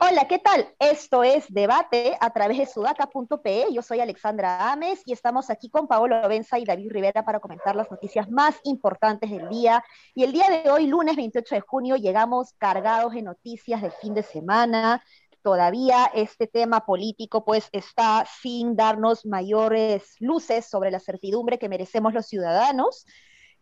Hola, 0.00 0.26
¿qué 0.26 0.38
tal? 0.38 0.66
Esto 0.78 1.22
es 1.22 1.44
Debate 1.52 2.16
a 2.18 2.30
través 2.30 2.56
de 2.56 2.66
sudaca.pe. 2.66 3.66
Yo 3.72 3.82
soy 3.82 4.00
Alexandra 4.00 4.72
Ames 4.72 5.02
y 5.04 5.12
estamos 5.12 5.50
aquí 5.50 5.68
con 5.68 5.86
Paolo 5.86 6.26
Benza 6.28 6.58
y 6.58 6.64
David 6.64 6.90
Rivera 6.90 7.24
para 7.24 7.40
comentar 7.40 7.76
las 7.76 7.90
noticias 7.90 8.30
más 8.30 8.58
importantes 8.64 9.30
del 9.30 9.48
día. 9.50 9.84
Y 10.14 10.24
el 10.24 10.32
día 10.32 10.46
de 10.48 10.70
hoy, 10.70 10.86
lunes 10.86 11.14
28 11.14 11.56
de 11.56 11.60
junio, 11.60 11.96
llegamos 11.96 12.54
cargados 12.54 13.12
de 13.12 13.22
noticias 13.22 13.82
del 13.82 13.92
fin 13.92 14.14
de 14.14 14.22
semana. 14.22 15.02
Todavía 15.42 16.10
este 16.14 16.46
tema 16.46 16.84
político 16.84 17.44
pues 17.44 17.68
está 17.72 18.26
sin 18.40 18.76
darnos 18.76 19.24
mayores 19.24 20.16
luces 20.18 20.66
sobre 20.66 20.90
la 20.90 21.00
certidumbre 21.00 21.58
que 21.58 21.68
merecemos 21.68 22.12
los 22.12 22.26
ciudadanos. 22.26 23.06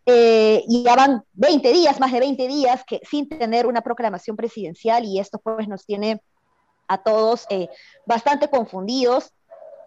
Eh, 0.05 0.63
y 0.67 0.83
ya 0.83 0.95
van 0.95 1.23
20 1.33 1.73
días, 1.73 1.99
más 1.99 2.11
de 2.11 2.21
20 2.21 2.47
días, 2.47 2.83
que, 2.85 3.01
sin 3.09 3.27
tener 3.27 3.67
una 3.67 3.81
proclamación 3.81 4.37
presidencial 4.37 5.03
y 5.03 5.19
esto 5.19 5.39
pues 5.39 5.67
nos 5.67 5.85
tiene 5.85 6.21
a 6.87 6.97
todos 7.03 7.45
eh, 7.49 7.67
bastante 8.05 8.49
confundidos 8.49 9.33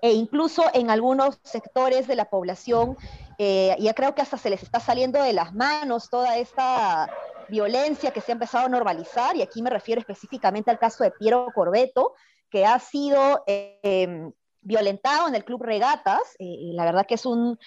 e 0.02 0.12
incluso 0.12 0.64
en 0.72 0.90
algunos 0.90 1.38
sectores 1.44 2.06
de 2.06 2.16
la 2.16 2.26
población, 2.26 2.96
eh, 3.38 3.76
ya 3.78 3.94
creo 3.94 4.14
que 4.14 4.22
hasta 4.22 4.38
se 4.38 4.50
les 4.50 4.62
está 4.62 4.80
saliendo 4.80 5.22
de 5.22 5.32
las 5.32 5.54
manos 5.54 6.08
toda 6.08 6.38
esta 6.38 7.10
violencia 7.50 8.12
que 8.12 8.20
se 8.20 8.32
ha 8.32 8.34
empezado 8.34 8.66
a 8.66 8.68
normalizar, 8.68 9.36
y 9.36 9.42
aquí 9.42 9.62
me 9.62 9.70
refiero 9.70 10.00
específicamente 10.00 10.70
al 10.70 10.78
caso 10.78 11.04
de 11.04 11.10
Piero 11.10 11.46
Corbeto, 11.54 12.14
que 12.50 12.64
ha 12.66 12.78
sido 12.78 13.44
eh, 13.46 14.30
violentado 14.60 15.28
en 15.28 15.34
el 15.34 15.44
Club 15.44 15.62
Regatas, 15.62 16.36
la 16.38 16.84
verdad 16.84 17.06
que 17.06 17.14
es 17.14 17.26
un, 17.26 17.58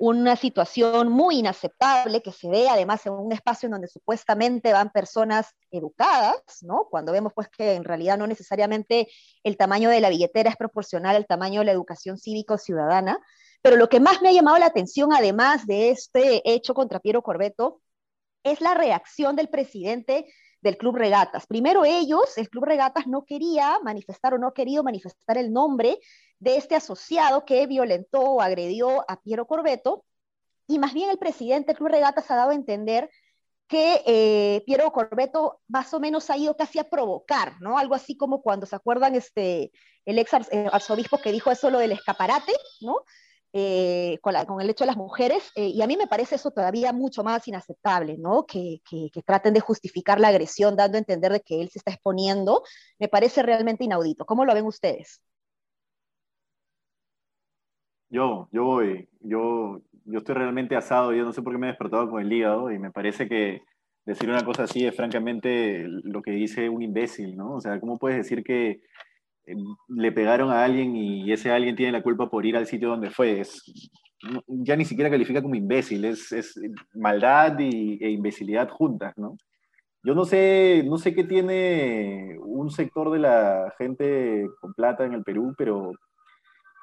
una 0.00 0.34
situación 0.34 1.10
muy 1.10 1.40
inaceptable 1.40 2.22
que 2.22 2.32
se 2.32 2.48
ve 2.48 2.70
además 2.70 3.04
en 3.04 3.12
un 3.12 3.32
espacio 3.32 3.66
en 3.66 3.72
donde 3.72 3.86
supuestamente 3.86 4.72
van 4.72 4.90
personas 4.90 5.54
educadas, 5.70 6.40
¿no? 6.62 6.86
Cuando 6.90 7.12
vemos 7.12 7.34
pues 7.34 7.48
que 7.48 7.74
en 7.74 7.84
realidad 7.84 8.16
no 8.16 8.26
necesariamente 8.26 9.08
el 9.44 9.58
tamaño 9.58 9.90
de 9.90 10.00
la 10.00 10.08
billetera 10.08 10.48
es 10.48 10.56
proporcional 10.56 11.16
al 11.16 11.26
tamaño 11.26 11.60
de 11.60 11.66
la 11.66 11.72
educación 11.72 12.16
cívico-ciudadana. 12.16 13.18
Pero 13.60 13.76
lo 13.76 13.90
que 13.90 14.00
más 14.00 14.22
me 14.22 14.30
ha 14.30 14.32
llamado 14.32 14.56
la 14.56 14.66
atención, 14.66 15.12
además 15.12 15.66
de 15.66 15.90
este 15.90 16.40
hecho 16.50 16.72
contra 16.72 17.00
Piero 17.00 17.20
Corbeto, 17.20 17.82
es 18.42 18.60
la 18.60 18.74
reacción 18.74 19.36
del 19.36 19.48
presidente 19.48 20.26
del 20.60 20.76
Club 20.76 20.96
Regatas. 20.96 21.46
Primero 21.46 21.84
ellos, 21.84 22.36
el 22.36 22.48
Club 22.50 22.64
Regatas 22.64 23.06
no 23.06 23.24
quería 23.24 23.78
manifestar 23.82 24.34
o 24.34 24.38
no 24.38 24.48
ha 24.48 24.54
querido 24.54 24.82
manifestar 24.82 25.38
el 25.38 25.52
nombre 25.52 25.98
de 26.38 26.56
este 26.56 26.74
asociado 26.74 27.44
que 27.44 27.66
violentó 27.66 28.20
o 28.20 28.40
agredió 28.40 29.04
a 29.08 29.20
Piero 29.20 29.46
Corbeto, 29.46 30.04
y 30.66 30.78
más 30.78 30.94
bien 30.94 31.10
el 31.10 31.18
presidente 31.18 31.68
del 31.68 31.76
Club 31.76 31.90
Regatas 31.90 32.30
ha 32.30 32.36
dado 32.36 32.50
a 32.50 32.54
entender 32.54 33.10
que 33.66 34.02
eh, 34.06 34.62
Piero 34.66 34.90
Corbeto 34.92 35.60
más 35.68 35.92
o 35.94 36.00
menos 36.00 36.28
ha 36.30 36.36
ido 36.36 36.56
casi 36.56 36.78
a 36.78 36.88
provocar, 36.88 37.60
¿no? 37.60 37.78
Algo 37.78 37.94
así 37.94 38.16
como 38.16 38.42
cuando 38.42 38.66
se 38.66 38.76
acuerdan 38.76 39.14
este, 39.14 39.70
el 40.04 40.18
ex 40.18 40.32
arzobispo 40.72 41.18
que 41.18 41.32
dijo 41.32 41.50
eso 41.50 41.70
lo 41.70 41.78
del 41.78 41.92
escaparate, 41.92 42.52
¿no? 42.80 43.04
Eh, 43.52 44.18
con, 44.22 44.60
el 44.60 44.70
hecho 44.70 44.84
de 44.84 44.88
las 44.88 44.96
mujeres, 44.96 45.50
y 45.56 45.82
a 45.82 45.86
mí 45.88 45.96
me 45.96 46.06
parece 46.06 46.36
eso 46.36 46.52
todavía 46.52 46.92
mucho 46.92 47.24
más 47.24 47.48
inaceptable, 47.48 48.16
¿no? 48.16 48.46
Que, 48.46 48.80
que, 48.88 49.10
traten 49.22 49.54
de 49.54 49.60
justificar 49.60 50.20
la 50.20 50.28
agresión 50.28 50.76
dando 50.76 50.96
a 50.96 51.00
entender 51.00 51.32
de 51.32 51.40
que 51.40 51.60
él 51.60 51.68
se 51.68 51.80
está 51.80 51.90
exponiendo, 51.90 52.62
me 52.98 53.08
parece 53.08 53.42
realmente 53.42 53.84
inaudito. 53.84 54.24
¿Cómo 54.24 54.44
lo 54.44 54.54
ven 54.54 54.66
ustedes? 54.66 55.20
Yo, 58.08 58.48
yo 58.52 58.64
voy, 58.64 59.08
yo, 59.20 59.80
yo 60.04 60.18
estoy 60.18 60.34
realmente 60.36 60.76
asado, 60.76 61.12
yo 61.12 61.24
no 61.24 61.32
sé 61.32 61.42
por 61.42 61.52
qué 61.52 61.58
me 61.58 61.66
he 61.66 61.70
despertado 61.70 62.08
con 62.08 62.22
el 62.22 62.32
hígado 62.32 62.70
y 62.70 62.78
me 62.78 62.90
parece 62.90 63.28
que 63.28 63.62
decir 64.04 64.28
una 64.28 64.44
cosa 64.44 64.64
así 64.64 64.86
es 64.86 64.94
francamente 64.96 65.84
lo 65.86 66.22
que 66.22 66.32
dice 66.32 66.68
un 66.68 66.82
imbécil, 66.82 67.36
¿no? 67.36 67.54
O 67.54 67.60
sea, 67.60 67.78
¿cómo 67.80 67.98
puedes 67.98 68.18
decir 68.18 68.42
que 68.42 68.70
eh, 68.70 68.80
le 69.88 70.12
pegaron 70.12 70.50
a 70.50 70.64
alguien 70.64 70.96
y 70.96 71.32
ese 71.32 71.50
alguien 71.50 71.76
tiene 71.76 71.92
la 71.92 72.02
culpa 72.02 72.28
por 72.30 72.46
ir 72.46 72.56
al 72.56 72.66
sitio 72.66 72.88
donde 72.88 73.10
fue? 73.10 73.40
Es, 73.40 73.62
ya 74.46 74.76
ni 74.76 74.84
siquiera 74.84 75.10
califica 75.10 75.42
como 75.42 75.54
imbécil, 75.54 76.04
es, 76.04 76.32
es 76.32 76.60
maldad 76.94 77.58
y, 77.58 78.02
e 78.02 78.10
imbecilidad 78.10 78.68
juntas, 78.68 79.16
¿no? 79.16 79.36
Yo 80.02 80.14
no 80.14 80.24
sé, 80.24 80.82
no 80.86 80.96
sé 80.96 81.14
qué 81.14 81.24
tiene 81.24 82.38
un 82.40 82.70
sector 82.70 83.10
de 83.10 83.18
la 83.18 83.74
gente 83.76 84.46
con 84.60 84.72
plata 84.72 85.04
en 85.04 85.12
el 85.12 85.22
Perú, 85.22 85.54
pero 85.58 85.92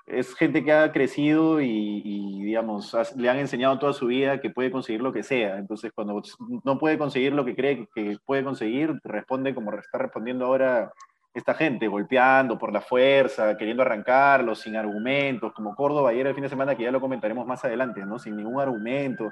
es 0.06 0.35
gente 0.35 0.63
que 0.63 0.72
ha 0.72 0.91
crecido 0.91 1.59
y, 1.59 2.44
digamos, 2.44 2.95
le 3.17 3.29
han 3.29 3.38
enseñado 3.38 3.77
toda 3.77 3.94
su 3.94 4.07
vida 4.07 4.39
que 4.39 4.51
puede 4.51 4.72
conseguir 4.72 5.01
lo 5.01 5.11
que 5.11 5.23
sea. 5.23 5.57
Entonces, 5.57 5.91
cuando 5.94 6.22
no 6.63 6.77
puede 6.77 6.97
conseguir 6.97 7.33
lo 7.33 7.44
que 7.44 7.56
cree 7.56 7.88
que 7.94 8.17
puede 8.25 8.44
conseguir, 8.44 8.94
responde 9.03 9.53
como 9.53 9.73
está 9.73 9.97
respondiendo 9.97 10.45
ahora 10.45 10.94
esta 11.39 11.53
gente, 11.53 11.87
golpeando 11.87 12.57
por 12.57 12.71
la 12.71 12.81
fuerza, 12.81 13.57
queriendo 13.57 13.83
arrancarlo, 13.83 14.55
sin 14.55 14.75
argumentos, 14.75 15.53
como 15.53 15.75
Córdoba 15.75 16.09
ayer 16.09 16.27
el 16.27 16.33
fin 16.33 16.43
de 16.43 16.49
semana, 16.49 16.75
que 16.75 16.83
ya 16.83 16.91
lo 16.91 17.01
comentaremos 17.01 17.45
más 17.45 17.63
adelante, 17.63 18.05
¿no? 18.05 18.19
Sin 18.19 18.35
ningún 18.35 18.59
argumento, 18.59 19.31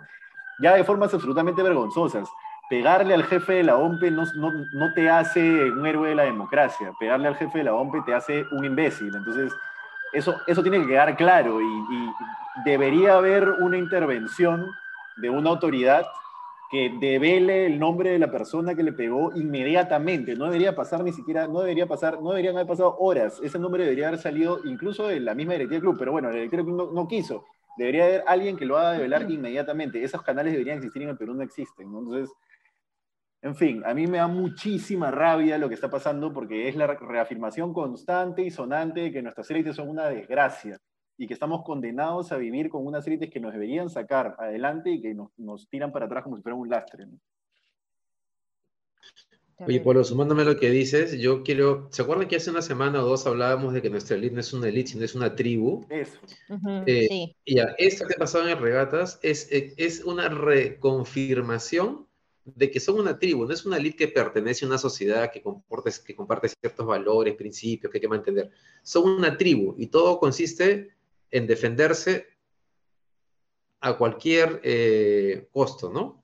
ya 0.59 0.73
de 0.73 0.83
formas 0.83 1.13
absolutamente 1.13 1.63
vergonzosas. 1.63 2.29
Pegarle 2.69 3.13
al 3.13 3.23
jefe 3.23 3.53
de 3.53 3.63
la 3.63 3.77
OMPE 3.77 4.11
no, 4.11 4.23
no, 4.35 4.51
no 4.73 4.93
te 4.93 5.09
hace 5.09 5.41
un 5.71 5.85
héroe 5.85 6.09
de 6.09 6.15
la 6.15 6.23
democracia, 6.23 6.91
pegarle 6.99 7.27
al 7.27 7.35
jefe 7.35 7.59
de 7.59 7.65
la 7.65 7.73
OMPE 7.73 8.01
te 8.05 8.13
hace 8.13 8.43
un 8.51 8.65
imbécil. 8.65 9.13
Entonces, 9.15 9.53
eso, 10.15 10.35
eso 10.47 10.61
tiene 10.63 10.79
que 10.79 10.87
quedar 10.87 11.15
claro 11.15 11.61
y, 11.61 12.11
debería 12.63 13.15
haber 13.15 13.49
una 13.49 13.77
intervención 13.77 14.71
de 15.17 15.29
una 15.29 15.49
autoridad 15.49 16.05
que 16.69 16.91
devele 16.99 17.67
el 17.67 17.79
nombre 17.79 18.11
de 18.11 18.19
la 18.19 18.31
persona 18.31 18.75
que 18.75 18.83
le 18.83 18.93
pegó 18.93 19.31
inmediatamente. 19.35 20.35
No 20.35 20.45
debería 20.45 20.75
pasar 20.75 21.03
ni 21.03 21.13
siquiera, 21.13 21.47
no 21.47 21.59
debería 21.59 21.87
pasar, 21.87 22.21
no 22.21 22.29
deberían 22.29 22.55
haber 22.55 22.67
pasado 22.67 22.95
horas. 22.99 23.39
Ese 23.43 23.59
nombre 23.59 23.83
debería 23.83 24.07
haber 24.07 24.19
salido 24.19 24.59
incluso 24.65 25.07
de 25.07 25.19
la 25.19 25.35
misma 25.35 25.53
directiva 25.53 25.75
del 25.75 25.89
club, 25.89 25.95
pero 25.99 26.11
bueno, 26.11 26.29
la 26.29 26.35
directiva 26.35 26.63
del 26.63 26.73
club 26.73 26.93
no, 26.93 27.07
quiso. 27.07 27.45
Debería 27.77 28.05
haber 28.05 28.23
alguien 28.27 28.57
que 28.57 28.65
lo 28.65 28.77
haga 28.77 28.93
develar 28.93 29.29
inmediatamente. 29.29 30.03
Esos 30.03 30.21
canales 30.23 30.53
deberían 30.53 30.77
existir 30.77 31.03
en 31.03 31.09
el 31.09 31.17
Perú, 31.17 31.33
no 31.33 31.43
existen. 31.43 31.87
Entonces, 31.87 32.33
en 33.41 33.55
fin, 33.55 33.83
a 33.85 33.93
mí 33.93 34.07
me 34.07 34.17
da 34.17 34.27
muchísima 34.27 35.11
rabia 35.11 35.57
lo 35.57 35.67
que 35.67 35.75
está 35.75 35.89
pasando 35.89 36.33
porque 36.33 36.67
es 36.67 36.75
la 36.75 36.87
reafirmación 36.87 37.73
constante 37.73 38.41
y 38.41 38.49
sonante 38.49 39.01
de 39.01 39.11
que 39.11 39.21
nuestras 39.21 39.51
élites 39.51 39.75
son 39.75 39.89
una 39.89 40.07
desgracia 40.07 40.79
y 41.17 41.27
que 41.27 41.33
estamos 41.33 41.63
condenados 41.63 42.31
a 42.31 42.37
vivir 42.37 42.69
con 42.69 42.85
unas 42.85 43.07
élites 43.07 43.29
que 43.29 43.39
nos 43.39 43.53
deberían 43.53 43.89
sacar 43.89 44.35
adelante 44.37 44.91
y 44.91 45.01
que 45.01 45.13
nos, 45.13 45.67
tiran 45.69 45.91
para 45.91 46.05
atrás 46.05 46.23
como 46.23 46.35
si 46.35 46.43
fuera 46.43 46.55
un 46.55 46.69
lastre. 46.69 47.07
Oye, 49.59 49.79
Polo, 49.79 50.03
sumándome 50.03 50.41
a 50.41 50.45
lo 50.45 50.57
que 50.57 50.69
dices, 50.69 51.17
yo 51.17 51.41
quiero. 51.41 51.87
¿Se 51.89 52.01
acuerdan 52.01 52.27
que 52.27 52.35
hace 52.35 52.51
una 52.51 52.61
semana 52.61 53.01
o 53.01 53.07
dos 53.07 53.25
hablábamos 53.25 53.73
de 53.73 53.81
que 53.81 53.89
nuestra 53.89 54.17
élite 54.17 54.33
no 54.35 54.41
es 54.41 54.51
una 54.51 54.67
élite, 54.67 54.91
sino 54.91 55.05
es 55.05 55.15
una 55.15 55.33
tribu? 55.33 55.85
Eso. 55.89 56.19
Eh, 56.85 57.07
sí. 57.07 57.35
Ya, 57.45 57.73
esto 57.77 58.05
que 58.05 58.15
ha 58.15 58.17
pasado 58.17 58.49
en 58.49 58.59
regatas 58.59 59.17
es, 59.21 59.47
es 59.49 60.03
una 60.03 60.27
reconfirmación 60.27 62.05
de 62.43 62.69
que 62.69 62.79
son 62.79 62.99
una 62.99 63.17
tribu, 63.17 63.45
no 63.45 63.53
es 63.53 63.65
una 63.65 63.77
elite 63.77 63.97
que 63.97 64.07
pertenece 64.09 64.65
a 64.65 64.67
una 64.67 64.77
sociedad 64.77 65.31
que, 65.31 65.41
comporte, 65.41 65.89
que 66.05 66.15
comparte 66.15 66.49
ciertos 66.49 66.85
valores, 66.85 67.33
principios 67.35 67.91
que 67.91 67.97
hay 67.97 68.01
que 68.01 68.07
mantener. 68.07 68.51
Son 68.83 69.09
una 69.09 69.35
tribu 69.35 69.73
y 69.77 69.87
todo 69.87 70.19
consiste 70.19 70.94
en 71.31 71.47
defenderse 71.47 72.27
a 73.81 73.97
cualquier 73.97 74.61
eh, 74.63 75.47
costo, 75.51 75.91
¿no? 75.91 76.23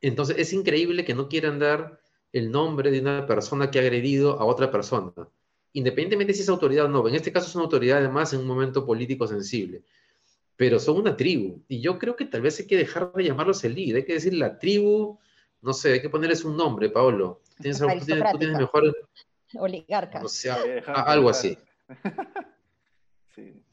Entonces 0.00 0.36
es 0.38 0.52
increíble 0.52 1.04
que 1.04 1.14
no 1.14 1.28
quieran 1.28 1.58
dar 1.58 2.00
el 2.32 2.50
nombre 2.50 2.90
de 2.90 3.00
una 3.00 3.26
persona 3.26 3.70
que 3.70 3.78
ha 3.78 3.82
agredido 3.82 4.40
a 4.40 4.44
otra 4.44 4.70
persona, 4.70 5.12
independientemente 5.72 6.34
si 6.34 6.42
es 6.42 6.48
autoridad 6.48 6.86
o 6.86 6.88
no. 6.88 7.06
En 7.08 7.14
este 7.14 7.32
caso 7.32 7.48
es 7.48 7.54
una 7.54 7.64
autoridad 7.64 7.98
además 7.98 8.32
en 8.32 8.40
un 8.40 8.46
momento 8.46 8.84
político 8.84 9.26
sensible, 9.26 9.82
pero 10.56 10.78
son 10.78 10.96
una 10.96 11.16
tribu. 11.16 11.62
Y 11.68 11.80
yo 11.80 11.98
creo 11.98 12.16
que 12.16 12.24
tal 12.24 12.42
vez 12.42 12.58
hay 12.60 12.66
que 12.66 12.76
dejar 12.76 13.12
de 13.12 13.24
llamarlos 13.24 13.64
el 13.64 13.76
hay 13.76 14.04
que 14.04 14.14
decir 14.14 14.34
la 14.34 14.58
tribu 14.58 15.18
no 15.64 15.72
sé, 15.72 15.94
hay 15.94 16.02
que 16.02 16.10
ponerles 16.10 16.44
un 16.44 16.58
nombre, 16.58 16.90
Pablo. 16.90 17.40
¿Tienes, 17.58 17.78
tú, 17.78 17.86
tienes, 18.38 18.58
mejor... 18.58 18.94
Oligarca. 19.54 20.22
O 20.22 20.28
sea, 20.28 20.58
algo 20.86 21.30
así. 21.30 21.56
sí. 23.34 23.64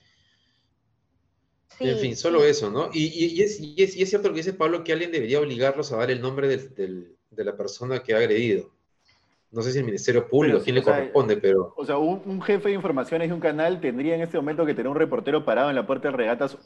En 1.89 1.99
fin, 1.99 2.15
solo 2.15 2.43
eso, 2.43 2.69
¿no? 2.69 2.89
Y, 2.93 3.41
es, 3.41 3.57
cierto 4.09 4.29
lo 4.29 4.33
que 4.33 4.39
dice 4.39 4.53
Pablo, 4.53 4.83
que 4.83 4.93
alguien 4.93 5.11
debería 5.11 5.39
obligarlos 5.39 5.91
a 5.91 5.97
dar 5.97 6.11
el 6.11 6.21
nombre 6.21 6.47
de 6.47 7.43
la 7.43 7.55
persona 7.55 8.03
que 8.03 8.13
ha 8.13 8.17
agredido 8.17 8.71
no 9.51 9.61
sé 9.61 9.73
si 9.73 9.79
el 9.79 9.85
Ministerio 9.85 10.29
Público, 10.29 10.61
quién 10.63 10.75
le 10.75 10.81
corresponde, 10.81 11.35
pero... 11.35 11.73
O 11.75 11.85
sea, 11.85 11.97
un, 11.97 12.41
jefe 12.41 12.69
de 12.69 12.75
informaciones 12.75 13.27
de 13.27 13.33
un 13.33 13.41
canal 13.41 13.81
tendría 13.81 14.15
en 14.15 14.21
este 14.21 14.37
momento 14.37 14.65
que 14.65 14.73
tener 14.73 14.87
un 14.87 14.95
reportero 14.95 15.43
parado 15.43 15.69
en 15.69 15.75
la 15.75 15.85
puerta 15.85 16.07
del 16.07 16.17
regatas 16.17 16.57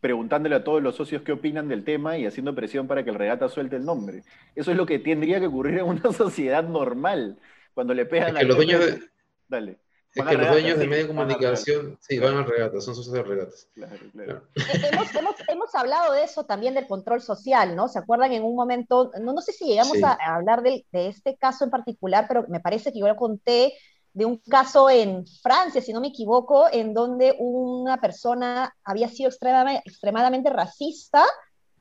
preguntándole 0.00 0.54
a 0.54 0.62
todos 0.62 0.82
los 0.82 0.94
socios 0.94 1.22
qué 1.22 1.32
opinan 1.32 1.68
del 1.68 1.84
tema 1.84 2.18
y 2.18 2.26
haciendo 2.26 2.54
presión 2.54 2.86
para 2.86 3.02
que 3.02 3.10
el 3.10 3.16
regata 3.16 3.48
suelte 3.48 3.76
el 3.76 3.86
nombre. 3.86 4.24
Eso 4.54 4.70
es 4.70 4.76
lo 4.76 4.84
que 4.84 4.98
tendría 4.98 5.40
que 5.40 5.46
ocurrir 5.46 5.78
en 5.78 5.86
una 5.86 6.12
sociedad 6.12 6.62
normal, 6.62 7.38
cuando 7.72 7.94
le 7.94 8.04
pegan 8.04 8.36
a... 8.36 8.42
los 8.42 8.56
dueños 8.56 8.84
de... 8.84 9.00
Dale. 9.48 9.78
Es 10.14 10.24
que 10.24 10.36
los 10.36 10.48
dueños 10.48 10.78
de 10.78 10.86
medio 10.86 11.02
de 11.02 11.08
comunicación, 11.08 11.98
sí, 12.00 12.18
van 12.18 12.36
a 12.36 12.44
regatas, 12.44 12.84
son 12.84 12.94
socios 12.94 13.14
de 13.14 13.22
regatas. 13.22 13.68
Claro, 13.74 13.96
claro. 14.12 14.42
Eh, 14.54 14.88
hemos, 14.92 15.14
hemos, 15.14 15.34
hemos, 15.48 15.74
hablado 15.74 16.12
de 16.12 16.22
eso 16.22 16.44
también, 16.44 16.74
del 16.74 16.86
control 16.86 17.20
social, 17.20 17.74
¿no? 17.74 17.88
¿Se 17.88 17.98
acuerdan 17.98 18.32
en 18.32 18.44
un 18.44 18.54
momento, 18.54 19.10
no, 19.20 19.32
no 19.32 19.40
sé 19.40 19.52
si 19.52 19.66
llegamos 19.66 20.00
a, 20.02 20.12
hablar 20.12 20.62
de, 20.62 20.86
de, 20.92 21.08
este 21.08 21.36
caso 21.36 21.64
en 21.64 21.70
particular, 21.70 22.26
pero 22.28 22.44
me 22.48 22.60
parece 22.60 22.92
que 22.92 23.00
yo 23.00 23.08
lo 23.08 23.16
conté 23.16 23.74
de 24.12 24.24
un 24.24 24.36
caso 24.38 24.88
en 24.88 25.26
Francia, 25.26 25.82
si 25.82 25.92
no 25.92 26.00
me 26.00 26.08
equivoco, 26.08 26.66
en 26.70 26.94
donde 26.94 27.34
una 27.38 28.00
persona 28.00 28.72
había 28.84 29.08
sido 29.08 29.28
extremadamente, 29.28 29.82
extremadamente 29.84 30.50
racista 30.50 31.24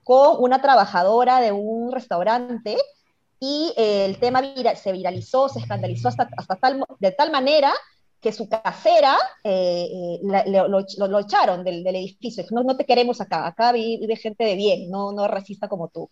con 0.03 0.37
una 0.39 0.59
trabajadora 0.59 1.39
de 1.39 1.51
un 1.51 1.91
restaurante 1.91 2.77
y 3.39 3.73
eh, 3.77 4.05
el 4.05 4.19
tema 4.19 4.41
se 4.75 4.91
viralizó, 4.91 5.47
se 5.47 5.59
escandalizó 5.59 6.07
hasta, 6.07 6.27
hasta 6.35 6.55
tal, 6.55 6.83
de 6.99 7.11
tal 7.11 7.29
manera 7.31 7.71
que 8.23 8.31
su 8.31 8.47
casera 8.47 9.17
eh, 9.43 9.85
eh, 9.93 10.19
lo, 10.23 11.19
echaron 11.19 11.63
del, 11.65 11.85
edificio. 11.85 12.45
No, 12.51 12.63
no 12.63 12.77
te 12.77 12.85
queremos 12.85 13.19
acá, 13.19 13.45
acá 13.45 13.73
vive 13.73 14.15
gente 14.15 14.45
de 14.45 14.55
bien, 14.55 14.89
no, 14.89 15.11
no 15.11 15.27
racista 15.27 15.67
como 15.67 15.89
tú. 15.89 16.09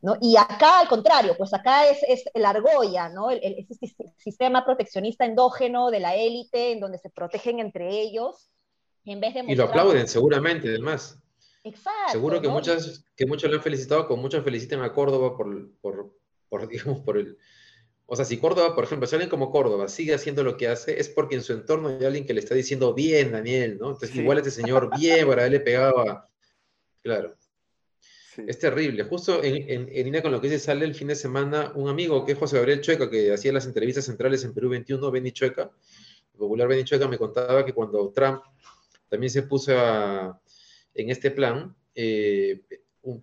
¿no? 0.00 0.16
Y 0.22 0.38
acá, 0.38 0.80
al 0.80 0.88
contrario, 0.88 1.34
pues 1.36 1.52
acá 1.52 1.86
es, 1.86 1.98
es 2.08 2.24
la 2.34 2.50
argolla, 2.50 3.10
¿no? 3.10 3.30
El, 3.30 3.40
el, 3.42 3.66
sistema 4.16 4.64
proteccionista 4.64 5.26
endógeno 5.26 5.90
de 5.90 6.00
la 6.00 6.16
élite, 6.16 6.72
en 6.72 6.80
donde 6.80 6.96
se 6.96 7.10
protegen 7.10 7.60
entre 7.60 8.00
ellos, 8.00 8.50
en 9.04 9.20
vez 9.20 9.34
de... 9.34 9.44
Y 9.46 9.54
lo 9.54 9.64
aplauden, 9.64 10.08
seguramente, 10.08 10.68
además. 10.68 11.18
Exacto. 11.62 12.12
Seguro 12.12 12.40
que, 12.40 12.48
muchas, 12.48 13.04
que 13.14 13.26
muchos 13.26 13.50
le 13.50 13.56
han 13.56 13.62
felicitado, 13.62 14.08
con 14.08 14.18
muchos 14.20 14.42
felicitan 14.42 14.80
a 14.80 14.94
Córdoba 14.94 15.36
por, 15.36 15.70
por, 15.82 16.16
por, 16.48 16.66
digamos, 16.70 17.00
por 17.00 17.18
el, 17.18 17.36
o 18.12 18.16
sea, 18.16 18.24
si 18.24 18.38
Córdoba, 18.38 18.74
por 18.74 18.82
ejemplo, 18.82 19.06
si 19.06 19.14
alguien 19.14 19.30
como 19.30 19.52
Córdoba 19.52 19.86
sigue 19.86 20.12
haciendo 20.14 20.42
lo 20.42 20.56
que 20.56 20.66
hace, 20.66 20.98
es 20.98 21.08
porque 21.08 21.36
en 21.36 21.44
su 21.44 21.52
entorno 21.52 21.90
hay 21.90 22.04
alguien 22.04 22.26
que 22.26 22.34
le 22.34 22.40
está 22.40 22.56
diciendo 22.56 22.92
bien, 22.92 23.30
Daniel, 23.30 23.78
¿no? 23.78 23.92
Entonces, 23.92 24.16
igual 24.16 24.38
este 24.38 24.50
señor, 24.50 24.90
bien, 24.98 25.28
para 25.28 25.46
él 25.46 25.52
le 25.52 25.60
pegaba. 25.60 26.28
Claro. 27.04 27.36
Es 28.48 28.58
terrible. 28.58 29.04
Justo 29.04 29.44
en, 29.44 29.86
línea 29.86 30.22
con 30.22 30.32
lo 30.32 30.40
que 30.40 30.48
dice, 30.48 30.58
sale 30.58 30.86
el 30.86 30.96
fin 30.96 31.06
de 31.06 31.14
semana 31.14 31.70
un 31.76 31.88
amigo 31.88 32.24
que 32.26 32.32
es 32.32 32.38
José 32.38 32.56
Gabriel 32.56 32.80
Chueca, 32.80 33.08
que 33.08 33.32
hacía 33.32 33.52
las 33.52 33.66
entrevistas 33.66 34.06
centrales 34.06 34.42
en 34.42 34.54
Perú 34.54 34.70
21, 34.70 35.08
Benny 35.08 35.30
Chueca. 35.30 35.70
El 36.32 36.38
popular 36.40 36.66
Benny 36.66 36.82
Chueca 36.82 37.06
me 37.06 37.16
contaba 37.16 37.64
que 37.64 37.72
cuando 37.72 38.10
Trump 38.10 38.42
también 39.08 39.30
se 39.30 39.44
puso 39.44 39.72
en 39.72 41.10
este 41.10 41.30
plan, 41.30 41.76
eh, 41.94 42.60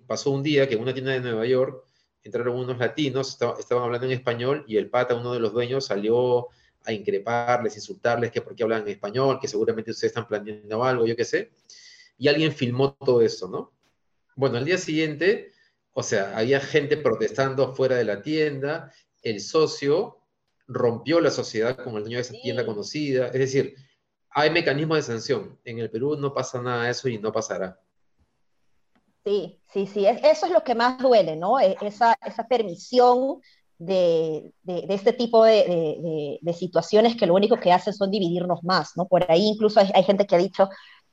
pasó 0.06 0.32
un 0.32 0.44
día 0.44 0.66
que 0.66 0.76
en 0.76 0.82
una 0.82 0.94
tienda 0.94 1.12
de 1.12 1.20
Nueva 1.20 1.46
York 1.46 1.87
entraron 2.28 2.56
unos 2.56 2.78
latinos, 2.78 3.38
estaban 3.60 3.84
hablando 3.84 4.06
en 4.06 4.14
español 4.14 4.64
y 4.68 4.78
el 4.78 4.90
pata, 4.90 5.16
uno 5.16 5.34
de 5.34 5.40
los 5.40 5.54
dueños, 5.54 5.86
salió 5.86 6.48
a 6.86 6.94
increparles, 6.94 7.76
insultarles, 7.76 8.32
que 8.32 8.42
por 8.42 8.56
qué 8.56 8.64
hablan 8.64 8.84
en 8.84 8.90
español, 8.90 9.40
que 9.42 9.48
seguramente 9.48 9.92
ustedes 9.92 10.12
están 10.12 10.28
planeando 10.28 10.84
algo, 10.84 11.06
yo 11.06 11.16
qué 11.16 11.26
sé. 11.26 11.52
Y 12.18 12.28
alguien 12.28 12.54
filmó 12.54 12.94
todo 12.94 13.22
eso, 13.22 13.48
¿no? 13.48 13.74
Bueno, 14.36 14.58
al 14.58 14.66
día 14.66 14.78
siguiente, 14.78 15.52
o 15.94 16.04
sea, 16.04 16.38
había 16.38 16.60
gente 16.60 16.98
protestando 16.98 17.76
fuera 17.76 17.96
de 17.96 18.06
la 18.06 18.22
tienda, 18.22 18.94
el 19.22 19.42
socio 19.42 20.20
rompió 20.68 21.20
la 21.20 21.32
sociedad 21.32 21.76
con 21.84 21.96
el 21.96 22.04
dueño 22.04 22.18
de 22.18 22.22
esa 22.22 22.34
tienda 22.34 22.66
conocida, 22.66 23.28
es 23.28 23.40
decir, 23.40 23.76
hay 24.30 24.52
mecanismos 24.52 24.98
de 24.98 25.04
sanción. 25.04 25.60
En 25.64 25.80
el 25.80 25.90
Perú 25.90 26.16
no 26.18 26.34
pasa 26.34 26.62
nada 26.62 26.84
de 26.84 26.92
eso 26.92 27.10
y 27.10 27.18
no 27.18 27.32
pasará. 27.32 27.80
Sí, 29.28 29.60
sí, 29.74 29.88
sí, 29.88 30.06
eso 30.06 30.46
es 30.46 30.54
lo 30.54 30.64
que 30.64 30.74
más 30.74 31.00
duele, 31.00 31.36
¿no? 31.36 31.60
E, 31.60 31.76
esa, 31.82 32.18
esa 32.26 32.48
permisión 32.48 33.42
de, 33.78 34.54
de, 34.64 34.86
este 34.88 35.12
tipo 35.12 35.44
de, 35.44 36.40
de, 36.42 36.54
situaciones 36.54 37.18
que 37.18 37.26
lo 37.26 37.34
único 37.34 37.60
que 37.60 37.74
hacen 37.74 37.94
son 37.94 38.10
dividirnos 38.10 38.64
más, 38.64 38.96
¿no? 38.96 39.06
Por 39.06 39.30
ahí 39.30 39.46
incluso 39.46 39.82
hay, 39.82 40.04
gente 40.06 40.26
que 40.26 40.36
ha 40.36 40.38
dicho, 40.38 40.70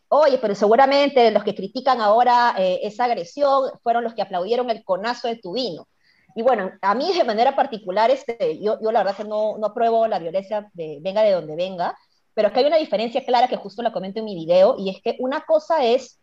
oye, 0.06 0.38
pero 0.38 0.54
seguramente 0.54 1.32
los 1.32 1.42
que 1.42 1.56
critican 1.56 2.00
ahora 2.00 2.54
eh, 2.56 2.78
esa 2.84 3.06
agresión 3.06 3.72
fueron 3.82 4.04
los 4.04 4.14
que 4.14 4.22
aplaudieron 4.22 4.70
el 4.70 4.84
conazo 4.84 5.26
de 5.26 5.36
tu 5.36 5.54
vino. 5.54 5.88
Y 6.36 6.42
bueno, 6.42 6.70
a 6.82 6.94
mí 6.94 7.12
de 7.12 7.24
manera 7.24 7.56
particular, 7.56 8.12
este, 8.12 8.60
yo, 8.60 8.78
yo 8.80 8.92
la 8.92 9.02
verdad 9.02 9.16
que 9.16 9.24
no, 9.24 9.58
no 9.58 9.66
apruebo 9.66 10.06
la 10.06 10.20
violencia 10.20 10.70
de 10.72 10.98
venga 11.02 11.22
de 11.22 11.32
donde 11.32 11.56
venga, 11.56 11.98
pero 12.32 12.46
es 12.46 12.54
que 12.54 12.60
hay 12.60 12.66
una 12.66 12.76
diferencia 12.76 13.24
clara 13.24 13.48
que 13.48 13.56
justo 13.56 13.82
la 13.82 13.92
comento 13.92 14.20
en 14.20 14.26
mi 14.26 14.36
video, 14.36 14.76
y 14.78 14.90
es 14.90 15.02
que 15.02 15.16
una 15.18 15.40
cosa 15.44 15.84
es 15.84 16.20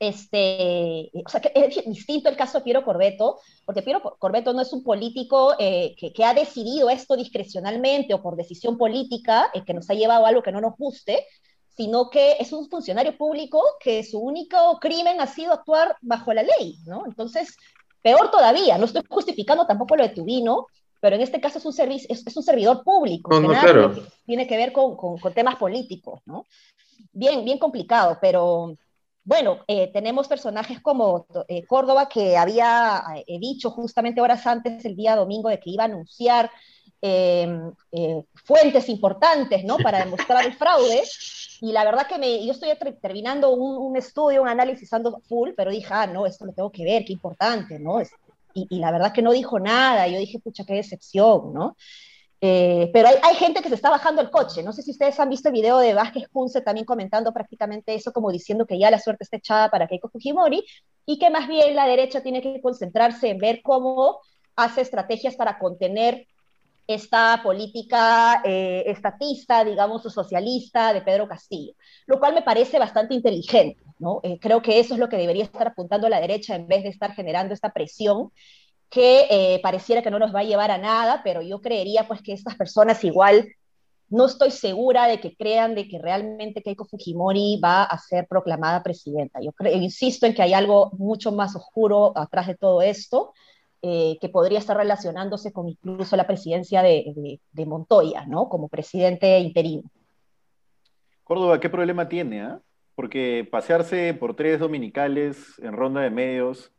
este, 0.00 1.10
o 1.24 1.28
sea, 1.28 1.42
que 1.42 1.52
es 1.54 1.84
distinto 1.84 2.30
el 2.30 2.36
caso 2.36 2.58
de 2.58 2.64
Piero 2.64 2.82
Corbeto, 2.82 3.38
porque 3.66 3.82
Piero 3.82 4.00
Corbeto 4.18 4.54
no 4.54 4.62
es 4.62 4.72
un 4.72 4.82
político 4.82 5.54
eh, 5.58 5.94
que, 5.98 6.10
que, 6.14 6.24
ha 6.24 6.32
decidido 6.32 6.88
esto 6.88 7.16
discrecionalmente 7.16 8.14
o 8.14 8.22
por 8.22 8.34
decisión 8.34 8.78
política, 8.78 9.50
eh, 9.52 9.62
que 9.62 9.74
nos 9.74 9.90
ha 9.90 9.94
llevado 9.94 10.24
a 10.24 10.30
algo 10.30 10.42
que 10.42 10.52
no 10.52 10.62
nos 10.62 10.74
guste, 10.78 11.26
sino 11.76 12.08
que 12.08 12.36
es 12.40 12.50
un 12.54 12.68
funcionario 12.70 13.16
público 13.18 13.62
que 13.78 14.02
su 14.02 14.18
único 14.18 14.78
crimen 14.80 15.20
ha 15.20 15.26
sido 15.26 15.52
actuar 15.52 15.94
bajo 16.00 16.32
la 16.32 16.44
ley, 16.44 16.78
¿no? 16.86 17.04
Entonces, 17.04 17.54
peor 18.00 18.30
todavía, 18.30 18.78
no 18.78 18.86
estoy 18.86 19.02
justificando 19.06 19.66
tampoco 19.66 19.96
lo 19.96 20.02
de 20.02 20.14
Tubino, 20.14 20.66
pero 20.98 21.16
en 21.16 21.22
este 21.22 21.42
caso 21.42 21.58
es 21.58 21.66
un, 21.66 21.74
servicio, 21.74 22.08
es, 22.10 22.26
es 22.26 22.36
un 22.36 22.42
servidor 22.42 22.82
público, 22.82 23.30
que 23.30 23.46
nada 23.46 23.60
claro. 23.60 23.92
tiene, 23.92 24.08
tiene, 24.24 24.46
que 24.46 24.56
ver 24.56 24.72
con, 24.72 24.96
con, 24.96 25.18
con 25.18 25.34
temas 25.34 25.56
políticos, 25.56 26.20
¿no? 26.24 26.46
Bien, 27.12 27.44
bien 27.44 27.58
complicado, 27.58 28.16
pero 28.18 28.76
bueno, 29.30 29.60
eh, 29.68 29.92
tenemos 29.92 30.26
personajes 30.26 30.80
como 30.80 31.24
eh, 31.46 31.64
Córdoba, 31.64 32.08
que 32.08 32.36
había 32.36 33.00
eh, 33.28 33.38
dicho 33.38 33.70
justamente 33.70 34.20
horas 34.20 34.44
antes, 34.44 34.84
el 34.84 34.96
día 34.96 35.14
domingo, 35.14 35.48
de 35.48 35.60
que 35.60 35.70
iba 35.70 35.84
a 35.84 35.86
anunciar 35.86 36.50
em, 37.00 37.72
fuentes 38.44 38.88
importantes, 38.88 39.62
¿no? 39.64 39.76
Para 39.76 40.04
demostrar 40.04 40.44
el 40.44 40.52
fraude. 40.54 41.04
Y 41.60 41.70
la 41.70 41.84
verdad 41.84 42.08
que 42.08 42.18
me, 42.18 42.44
yo 42.44 42.50
estoy 42.50 42.70
terminando 43.00 43.50
un, 43.52 43.96
estudio, 43.96 44.42
un 44.42 44.48
análisis 44.48 44.90
full, 45.28 45.50
pero 45.56 45.70
dije, 45.70 45.86
ah, 45.90 46.08
no, 46.08 46.26
esto 46.26 46.44
lo 46.44 46.52
tengo 46.52 46.72
que 46.72 46.82
ver, 46.82 47.04
qué 47.04 47.12
importante, 47.12 47.78
¿no? 47.78 48.02
Y, 48.02 48.66
y, 48.68 48.80
la 48.80 48.90
verdad 48.90 49.12
que 49.12 49.22
no 49.22 49.30
dijo 49.30 49.60
nada. 49.60 50.08
Yo 50.08 50.18
dije, 50.18 50.40
pucha, 50.40 50.64
qué 50.64 50.74
decepción, 50.74 51.52
¿no? 51.54 51.76
Eh, 52.42 52.90
pero 52.92 53.08
hay, 53.08 53.16
hay, 53.22 53.34
gente 53.34 53.60
que 53.60 53.68
se 53.68 53.74
está 53.74 53.90
bajando 53.90 54.22
el 54.22 54.30
coche. 54.30 54.62
No 54.62 54.72
sé 54.72 54.82
si 54.82 54.92
ustedes 54.92 55.20
han 55.20 55.28
visto 55.28 55.48
el 55.48 55.54
video 55.54 55.78
de 55.78 55.92
Vázquez 55.92 56.28
Kunze 56.28 56.62
también 56.62 56.86
comentando 56.86 57.32
prácticamente 57.32 57.94
eso, 57.94 58.12
como 58.12 58.32
diciendo 58.32 58.66
que 58.66 58.78
ya 58.78 58.90
la 58.90 58.98
suerte 58.98 59.24
está 59.24 59.36
echada 59.36 59.70
para 59.70 59.86
Keiko 59.86 60.08
Fujimori 60.08 60.64
y 61.04 61.18
que 61.18 61.28
más 61.30 61.48
bien 61.48 61.74
la 61.74 61.86
derecha 61.86 62.22
tiene 62.22 62.40
que 62.40 62.60
concentrarse 62.62 63.28
en 63.28 63.38
ver 63.38 63.60
cómo 63.62 64.20
hace 64.56 64.80
estrategias 64.80 65.36
para 65.36 65.58
contener 65.58 66.26
esta 66.86 67.40
política 67.42 68.42
eh, 68.44 68.84
estatista, 68.86 69.64
digamos, 69.64 70.04
o 70.06 70.10
socialista 70.10 70.92
de 70.92 71.02
Pedro 71.02 71.28
Castillo, 71.28 71.74
lo 72.06 72.18
cual 72.18 72.34
me 72.34 72.42
parece 72.42 72.78
bastante 72.78 73.14
inteligente. 73.14 73.80
¿no? 73.98 74.20
Eh, 74.22 74.38
creo 74.40 74.60
que 74.62 74.80
eso 74.80 74.94
es 74.94 75.00
lo 75.00 75.08
que 75.08 75.16
debería 75.16 75.44
estar 75.44 75.68
apuntando 75.68 76.08
la 76.08 76.20
derecha 76.20 76.56
en 76.56 76.66
vez 76.66 76.82
de 76.82 76.88
estar 76.88 77.12
generando 77.12 77.54
esta 77.54 77.72
presión 77.72 78.32
que 78.90 79.26
eh, 79.30 79.60
pareciera 79.62 80.02
que 80.02 80.10
no 80.10 80.18
nos 80.18 80.34
va 80.34 80.40
a 80.40 80.44
llevar 80.44 80.70
a 80.70 80.78
nada, 80.78 81.22
pero 81.22 81.42
yo 81.42 81.60
creería 81.60 82.08
pues 82.08 82.22
que 82.22 82.32
estas 82.32 82.56
personas 82.56 83.02
igual 83.04 83.48
no 84.08 84.26
estoy 84.26 84.50
segura 84.50 85.06
de 85.06 85.20
que 85.20 85.36
crean 85.36 85.76
de 85.76 85.86
que 85.86 86.00
realmente 86.00 86.62
Keiko 86.62 86.84
Fujimori 86.84 87.60
va 87.62 87.84
a 87.84 87.96
ser 87.98 88.26
proclamada 88.26 88.82
presidenta. 88.82 89.38
Yo 89.40 89.52
insisto 89.70 90.26
en 90.26 90.34
que 90.34 90.42
hay 90.42 90.52
algo 90.52 90.90
mucho 90.98 91.30
más 91.30 91.54
oscuro 91.54 92.12
atrás 92.18 92.48
de 92.48 92.56
todo 92.56 92.82
esto, 92.82 93.32
eh, 93.82 94.18
que 94.20 94.28
podría 94.28 94.58
estar 94.58 94.76
relacionándose 94.76 95.52
con 95.52 95.68
incluso 95.68 96.16
la 96.16 96.26
presidencia 96.26 96.82
de, 96.82 97.12
de, 97.14 97.40
de, 97.52 97.66
Montoya, 97.66 98.26
¿no? 98.26 98.48
Como 98.48 98.68
presidente 98.68 99.38
interino. 99.38 99.84
Córdoba, 101.22 101.60
¿qué 101.60 101.70
problema 101.70 102.08
tiene? 102.08 102.42
Ah? 102.42 102.60
Porque 102.96 103.48
pasearse 103.50 104.12
por 104.12 104.34
tres 104.34 104.58
dominicales 104.58 105.58
en 105.60 105.72
ronda 105.72 106.00
de 106.00 106.10
medios 106.10 106.72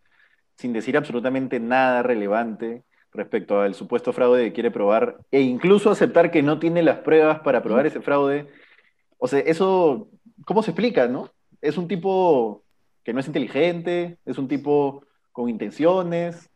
sin 0.62 0.74
decir 0.74 0.96
absolutamente 0.96 1.60
nada 1.60 2.04
relevante 2.04 2.84
respecto 3.12 3.60
al 3.60 3.74
supuesto 3.74 4.14
fraude 4.14 4.46
que 4.46 4.54
quiere 4.54 4.70
probar, 4.70 5.18
e 5.32 5.42
incluso 5.42 5.90
aceptar 5.90 6.30
que 6.30 6.44
no 6.44 6.60
tiene 6.60 6.84
las 6.84 7.00
pruebas 7.00 7.40
para 7.40 7.64
probar 7.64 7.88
ese 7.88 8.00
fraude. 8.00 8.48
O 9.18 9.28
sea, 9.28 9.40
eso, 9.40 10.08
¿cómo 10.46 10.62
se 10.62 10.70
explica, 10.72 11.08
no? 11.08 11.30
Es 11.62 11.80
un 11.80 11.88
tipo 11.88 12.64
que 13.04 13.12
no 13.12 13.20
es 13.20 13.28
inteligente, 13.28 14.18
es 14.24 14.38
un 14.38 14.48
tipo 14.48 15.04
con 15.32 15.50
intenciones, 15.50 16.50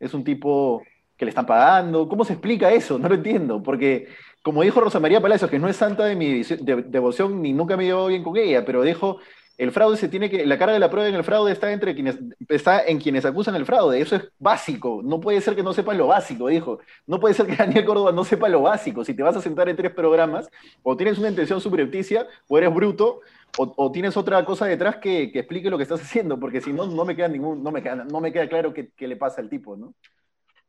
es 0.00 0.14
un 0.14 0.24
tipo 0.24 0.82
que 1.18 1.26
le 1.26 1.28
están 1.28 1.46
pagando. 1.46 2.08
¿Cómo 2.08 2.24
se 2.24 2.32
explica 2.32 2.72
eso? 2.72 2.98
No 2.98 3.10
lo 3.10 3.14
entiendo, 3.16 3.62
porque 3.62 4.08
como 4.42 4.62
dijo 4.62 4.80
Rosa 4.80 5.00
María 5.00 5.20
Palacios, 5.20 5.50
que 5.50 5.58
no 5.58 5.68
es 5.68 5.76
santa 5.76 6.06
de 6.06 6.16
mi 6.16 6.42
devoción 6.42 7.42
ni 7.42 7.52
nunca 7.52 7.76
me 7.76 7.84
llevo 7.84 8.06
bien 8.06 8.24
con 8.24 8.38
ella, 8.38 8.64
pero 8.64 8.82
dijo 8.82 9.18
el 9.58 9.72
fraude 9.72 9.96
se 9.96 10.08
tiene 10.08 10.30
que, 10.30 10.46
la 10.46 10.58
cara 10.58 10.72
de 10.72 10.78
la 10.78 10.88
prueba 10.88 11.08
en 11.08 11.14
el 11.14 11.24
fraude 11.24 11.52
está 11.52 11.70
entre 11.70 11.94
quienes, 11.94 12.18
está 12.48 12.82
en 12.82 12.98
quienes 12.98 13.26
acusan 13.26 13.54
el 13.56 13.66
fraude. 13.66 14.00
Eso 14.00 14.16
es 14.16 14.30
básico. 14.38 15.02
No 15.04 15.20
puede 15.20 15.40
ser 15.42 15.54
que 15.54 15.62
no 15.62 15.74
sepan 15.74 15.98
lo 15.98 16.06
básico, 16.06 16.48
dijo. 16.48 16.80
No 17.06 17.20
puede 17.20 17.34
ser 17.34 17.46
que 17.46 17.56
Daniel 17.56 17.84
Córdoba 17.84 18.10
no 18.12 18.24
sepa 18.24 18.48
lo 18.48 18.62
básico. 18.62 19.04
Si 19.04 19.12
te 19.12 19.22
vas 19.22 19.36
a 19.36 19.42
sentar 19.42 19.68
en 19.68 19.76
tres 19.76 19.92
programas, 19.92 20.48
o 20.82 20.96
tienes 20.96 21.18
una 21.18 21.28
intención 21.28 21.60
subrepticia, 21.60 22.26
o 22.48 22.56
eres 22.56 22.72
bruto, 22.72 23.20
o, 23.58 23.92
tienes 23.92 24.16
otra 24.16 24.44
cosa 24.44 24.66
detrás 24.66 24.96
que, 24.96 25.24
explique 25.34 25.70
lo 25.70 25.76
que 25.76 25.82
estás 25.82 26.00
haciendo, 26.00 26.38
porque 26.38 26.60
si 26.60 26.72
no, 26.72 26.86
no 26.86 27.04
me 27.04 27.16
queda 27.16 27.28
ningún, 27.28 27.62
no 27.62 27.70
me 27.70 27.82
queda, 27.82 27.96
no 27.96 28.20
me 28.20 28.32
queda 28.32 28.48
claro 28.48 28.72
qué, 28.72 28.92
le 29.06 29.16
pasa 29.16 29.40
al 29.40 29.48
tipo, 29.48 29.76
¿no? 29.76 29.94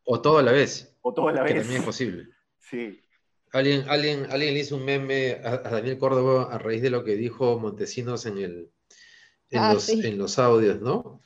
O 0.04 0.20
todo 0.20 0.40
a 0.40 0.44
la 0.44 0.52
vez. 0.52 0.98
O 1.02 1.14
todo 1.14 1.30
a 1.30 1.32
la 1.32 1.44
vez. 1.44 1.54
Que 1.54 1.60
también 1.60 1.80
es 1.80 1.86
posible. 1.86 2.28
Sí. 2.60 3.00
Alguien, 3.54 3.84
alguien, 3.90 4.28
alguien 4.30 4.54
le 4.54 4.60
hizo 4.62 4.78
un 4.78 4.86
meme 4.86 5.34
a, 5.44 5.58
Daniel 5.58 5.98
Córdoba 5.98 6.48
a 6.52 6.58
raíz 6.58 6.82
de 6.82 6.90
lo 6.90 7.04
que 7.04 7.16
dijo 7.16 7.60
Montesinos 7.60 8.26
en, 8.26 8.38
el, 8.38 8.72
en, 9.50 9.60
ah, 9.60 9.74
los, 9.74 9.90
en 9.90 10.18
los 10.18 10.40
audios, 10.40 10.80
¿no? 10.80 11.22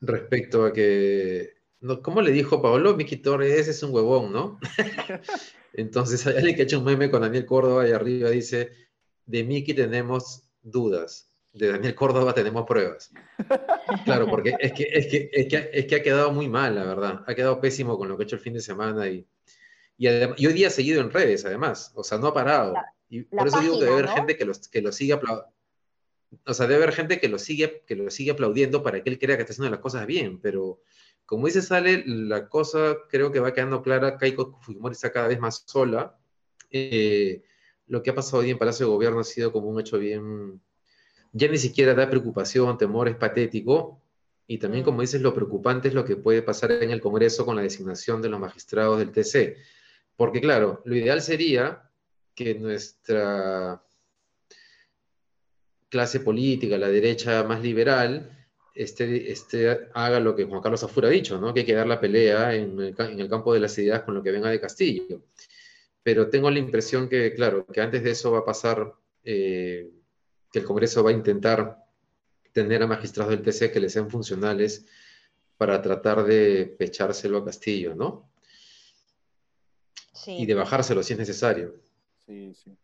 Respecto 0.00 0.64
a 0.64 0.72
que, 0.72 1.54
no, 1.80 2.02
¿cómo 2.02 2.20
le 2.20 2.32
dijo 2.32 2.60
Pablo? 2.60 2.96
Miki 2.96 3.16
Torres 3.18 3.68
es 3.68 3.82
un 3.84 3.94
huevón, 3.94 4.32
¿no? 4.32 4.58
Entonces 5.72 6.26
hay 6.26 6.36
alguien 6.36 6.56
que 6.56 6.62
ha 6.62 6.64
hecho 6.64 6.78
un 6.78 6.84
meme 6.84 7.10
con 7.10 7.22
Daniel 7.22 7.46
Córdoba 7.46 7.86
y 7.86 7.92
arriba 7.92 8.30
dice, 8.30 8.72
de 9.24 9.44
Miki 9.44 9.72
tenemos 9.72 10.48
dudas, 10.62 11.30
de 11.52 11.68
Daniel 11.68 11.94
Córdoba 11.94 12.34
tenemos 12.34 12.66
pruebas. 12.66 13.12
Claro, 14.04 14.26
porque 14.26 14.54
es 14.58 14.72
que, 14.72 14.88
es 14.90 15.06
que, 15.06 15.30
es 15.32 15.46
que, 15.46 15.70
es 15.72 15.86
que 15.86 15.94
ha 15.94 16.02
quedado 16.02 16.32
muy 16.32 16.48
mal, 16.48 16.74
la 16.74 16.84
verdad. 16.84 17.24
Ha 17.26 17.34
quedado 17.34 17.60
pésimo 17.60 17.96
con 17.96 18.08
lo 18.08 18.16
que 18.16 18.24
ha 18.24 18.26
hecho 18.26 18.36
el 18.36 18.42
fin 18.42 18.54
de 18.54 18.60
semana 18.60 19.06
y 19.08 19.26
y, 19.98 20.06
hoy 20.08 20.52
día 20.52 20.68
ha 20.68 20.70
seguido 20.70 21.00
en 21.00 21.10
redes, 21.10 21.44
además. 21.44 21.92
O 21.94 22.04
sea, 22.04 22.18
no 22.18 22.28
ha 22.28 22.34
parado. 22.34 22.74
y 23.08 23.22
por 23.22 23.46
eso 23.46 23.60
digo 23.60 23.78
que 23.78 23.84
debe 23.84 23.98
haber 23.98 24.08
gente 24.08 24.36
que 24.36 24.44
lo, 24.44 24.52
que 24.70 24.82
lo 24.82 24.92
sigue 24.92 25.12
aplaudiendo. 25.14 25.52
O 26.44 26.54
sea, 26.54 26.66
debe 26.66 26.82
haber 26.82 26.94
gente 26.94 27.20
que 27.20 27.28
lo, 27.28 27.38
sigue, 27.38 27.82
que 27.86 27.96
lo 27.96 28.10
sigue 28.10 28.32
aplaudiendo 28.32 28.82
para 28.82 29.02
que 29.02 29.10
él 29.10 29.18
crea 29.18 29.36
que 29.36 29.42
está 29.42 29.52
haciendo 29.52 29.70
las 29.70 29.80
cosas 29.80 30.06
bien. 30.06 30.40
Pero 30.40 30.80
como 31.24 31.46
dice 31.46 31.62
Sale, 31.62 32.04
la 32.06 32.48
cosa 32.48 32.96
creo 33.08 33.32
que 33.32 33.40
va 33.40 33.54
quedando 33.54 33.82
clara. 33.82 34.18
Keiko 34.18 34.58
Fujimori 34.60 34.92
está 34.92 35.10
cada 35.12 35.28
vez 35.28 35.40
más 35.40 35.64
sola. 35.66 36.18
Eh, 36.70 37.42
lo 37.86 38.02
que 38.02 38.10
ha 38.10 38.14
pasado 38.14 38.42
hoy 38.42 38.50
en 38.50 38.58
Palacio 38.58 38.86
de 38.86 38.92
Gobierno 38.92 39.20
ha 39.20 39.24
sido 39.24 39.52
como 39.52 39.68
un 39.68 39.80
hecho 39.80 39.98
bien. 39.98 40.60
Ya 41.32 41.48
ni 41.48 41.58
siquiera 41.58 41.94
da 41.94 42.08
preocupación, 42.10 42.76
temor, 42.76 43.08
es 43.08 43.16
patético. 43.16 44.02
Y 44.46 44.58
también, 44.58 44.84
como 44.84 45.00
dices, 45.00 45.20
lo 45.20 45.34
preocupante 45.34 45.88
es 45.88 45.94
lo 45.94 46.04
que 46.04 46.16
puede 46.16 46.42
pasar 46.42 46.70
en 46.70 46.90
el 46.90 47.00
Congreso 47.00 47.44
con 47.44 47.56
la 47.56 47.62
designación 47.62 48.22
de 48.22 48.28
los 48.28 48.38
magistrados 48.38 48.98
del 48.98 49.10
TC. 49.10 49.56
Porque 50.16 50.40
claro, 50.40 50.82
lo 50.84 50.96
ideal 50.96 51.20
sería 51.20 51.90
que 52.34 52.54
nuestra 52.54 53.82
clase 55.88 56.20
política, 56.20 56.78
la 56.78 56.88
derecha 56.88 57.42
más 57.44 57.62
liberal, 57.62 58.30
este, 58.74 59.32
este, 59.32 59.88
haga 59.94 60.20
lo 60.20 60.36
que 60.36 60.44
Juan 60.44 60.60
Carlos 60.60 60.82
Afura 60.82 61.08
ha 61.08 61.10
dicho, 61.10 61.40
¿no? 61.40 61.54
que 61.54 61.60
hay 61.60 61.66
que 61.66 61.74
dar 61.74 61.86
la 61.86 62.00
pelea 62.00 62.54
en 62.54 62.78
el, 62.78 63.28
campo 63.28 63.54
de 63.54 63.60
las 63.60 63.76
ideas 63.78 64.02
con 64.02 64.14
lo 64.14 64.22
que 64.22 64.32
venga 64.32 64.50
de 64.50 64.60
Castillo. 64.60 65.22
Pero 66.02 66.28
tengo 66.28 66.50
la 66.50 66.58
impresión 66.58 67.08
que, 67.08 67.32
claro, 67.34 67.66
que 67.66 67.80
antes 67.80 68.02
de 68.02 68.10
eso 68.10 68.30
va 68.30 68.40
a 68.40 68.44
pasar, 68.44 68.92
eh, 69.24 69.90
que 70.52 70.58
el 70.58 70.64
Congreso 70.64 71.02
va 71.02 71.10
a 71.10 71.14
intentar 71.14 71.78
tener 72.52 72.82
a 72.82 72.86
magistrados 72.86 73.30
del 73.30 73.42
TC 73.42 73.72
que 73.72 73.80
le 73.80 73.88
sean 73.88 74.10
funcionales 74.10 74.86
para 75.56 75.80
tratar 75.80 76.24
de 76.24 76.74
pechárselo 76.78 77.38
a 77.38 77.44
Castillo, 77.46 77.94
¿no? 77.94 78.30
Y 80.26 80.46
de 80.46 80.54
bajárselo 80.54 81.02
si 81.02 81.12
es 81.12 81.18
necesario. 81.18 81.74
Sí, 82.26 82.54
sí. 82.54 82.76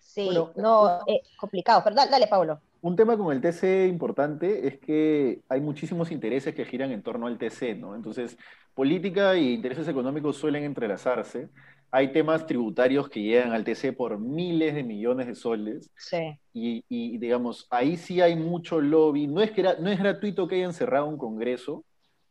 Sí, 0.00 0.30
no, 0.56 1.00
eh, 1.06 1.22
complicado, 1.36 1.82
pero 1.84 1.94
dale, 1.94 2.26
Pablo. 2.26 2.60
Un 2.80 2.96
tema 2.96 3.16
con 3.16 3.32
el 3.32 3.40
TC 3.40 3.86
importante 3.88 4.66
es 4.66 4.78
que 4.78 5.42
hay 5.48 5.60
muchísimos 5.60 6.10
intereses 6.10 6.54
que 6.54 6.64
giran 6.64 6.90
en 6.90 7.02
torno 7.02 7.26
al 7.26 7.38
TC, 7.38 7.76
¿no? 7.76 7.94
Entonces, 7.94 8.36
política 8.74 9.34
e 9.34 9.52
intereses 9.52 9.86
económicos 9.86 10.36
suelen 10.36 10.64
entrelazarse. 10.64 11.48
Hay 11.90 12.12
temas 12.12 12.46
tributarios 12.46 13.08
que 13.08 13.22
llegan 13.22 13.52
al 13.52 13.64
TC 13.64 13.92
por 13.96 14.18
miles 14.18 14.74
de 14.74 14.82
millones 14.82 15.26
de 15.26 15.34
soles. 15.34 15.90
Sí. 15.96 16.38
Y, 16.52 17.18
digamos, 17.18 17.66
ahí 17.70 17.96
sí 17.96 18.20
hay 18.20 18.34
mucho 18.34 18.80
lobby. 18.80 19.26
No 19.26 19.40
es, 19.40 19.50
que 19.52 19.62
no 19.62 19.88
es 19.88 19.98
gratuito 19.98 20.48
que 20.48 20.56
hayan 20.56 20.72
cerrado 20.72 21.06
un 21.06 21.16
congreso 21.16 21.84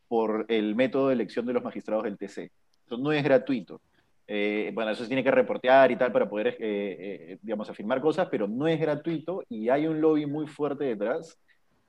por 0.08 0.46
el 0.50 0.76
método 0.76 1.08
de 1.08 1.14
elección 1.14 1.46
de 1.46 1.54
los 1.54 1.64
magistrados 1.64 2.04
del 2.04 2.18
TC. 2.18 2.52
Eso 2.86 2.98
no 2.98 3.12
es 3.12 3.24
gratuito. 3.24 3.82
Eh, 4.28 4.72
bueno, 4.74 4.92
eso 4.92 5.04
se 5.04 5.08
tiene 5.08 5.24
que 5.24 5.32
reportear 5.32 5.90
y 5.92 5.96
tal 5.98 6.12
para 6.12 6.30
poder, 6.30 6.50
eh, 6.50 6.58
eh, 6.60 7.40
digamos, 7.42 7.70
afirmar 7.70 8.02
cosas, 8.02 8.28
pero 8.30 8.48
no 8.48 8.68
es 8.68 8.80
gratuito 8.80 9.44
y 9.48 9.70
hay 9.70 9.88
un 9.88 10.02
lobby 10.02 10.26
muy 10.26 10.48
fuerte 10.48 10.84
detrás 10.84 11.40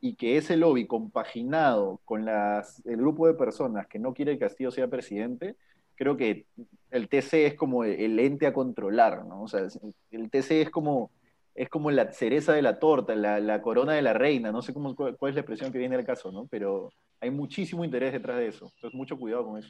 y 0.00 0.14
que 0.14 0.36
ese 0.36 0.56
lobby 0.56 0.86
compaginado 0.86 2.00
con 2.04 2.28
el 2.28 2.96
grupo 2.96 3.26
de 3.26 3.34
personas 3.34 3.88
que 3.88 3.98
no 3.98 4.14
quiere 4.14 4.32
que 4.34 4.38
Castillo 4.40 4.70
sea 4.70 4.86
presidente, 4.88 5.56
creo 5.96 6.16
que 6.16 6.46
el 6.90 7.08
TC 7.08 7.46
es 7.46 7.54
como 7.54 7.82
el 7.84 8.18
ente 8.20 8.46
a 8.46 8.52
controlar, 8.52 9.26
¿no? 9.26 9.42
O 9.42 9.48
sea, 9.48 9.66
el 10.12 10.30
TC 10.30 10.62
es 10.62 10.70
como, 10.70 11.10
es 11.56 11.68
como 11.68 11.90
la 11.90 12.12
cereza 12.12 12.52
de 12.52 12.62
la 12.62 12.78
torta, 12.78 13.16
la, 13.16 13.40
la 13.40 13.60
corona 13.62 13.94
de 13.94 14.02
la 14.02 14.12
reina, 14.12 14.52
no 14.52 14.62
sé 14.62 14.72
cómo, 14.72 14.94
cuál, 14.94 15.16
cuál 15.16 15.30
es 15.30 15.34
la 15.34 15.40
expresión 15.40 15.72
que 15.72 15.78
viene 15.78 15.96
al 15.96 16.06
caso, 16.06 16.30
¿no? 16.30 16.46
Pero 16.46 16.90
hay 17.20 17.30
muchísimo 17.30 17.84
interés 17.84 18.12
detrás 18.12 18.38
de 18.38 18.46
eso, 18.48 18.66
entonces 18.76 18.96
mucho 18.96 19.18
cuidado 19.18 19.44
con 19.46 19.58
eso. 19.58 19.68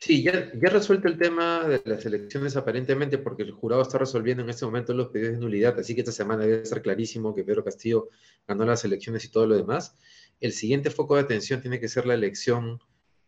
Sí, 0.00 0.22
ya, 0.22 0.52
ya 0.54 0.70
resuelto 0.70 1.08
el 1.08 1.18
tema 1.18 1.66
de 1.66 1.82
las 1.84 2.06
elecciones 2.06 2.56
aparentemente 2.56 3.18
porque 3.18 3.42
el 3.42 3.50
jurado 3.50 3.82
está 3.82 3.98
resolviendo 3.98 4.44
en 4.44 4.50
este 4.50 4.64
momento 4.64 4.94
los 4.94 5.08
pedidos 5.08 5.32
de 5.34 5.40
nulidad, 5.40 5.78
así 5.78 5.94
que 5.94 6.02
esta 6.02 6.12
semana 6.12 6.44
debe 6.44 6.62
estar 6.62 6.80
clarísimo 6.82 7.34
que 7.34 7.42
Pedro 7.42 7.64
Castillo 7.64 8.08
ganó 8.46 8.64
las 8.64 8.84
elecciones 8.84 9.24
y 9.24 9.28
todo 9.28 9.46
lo 9.46 9.56
demás. 9.56 9.96
El 10.40 10.52
siguiente 10.52 10.90
foco 10.90 11.16
de 11.16 11.22
atención 11.22 11.60
tiene 11.60 11.80
que 11.80 11.88
ser 11.88 12.06
la 12.06 12.14
elección 12.14 12.80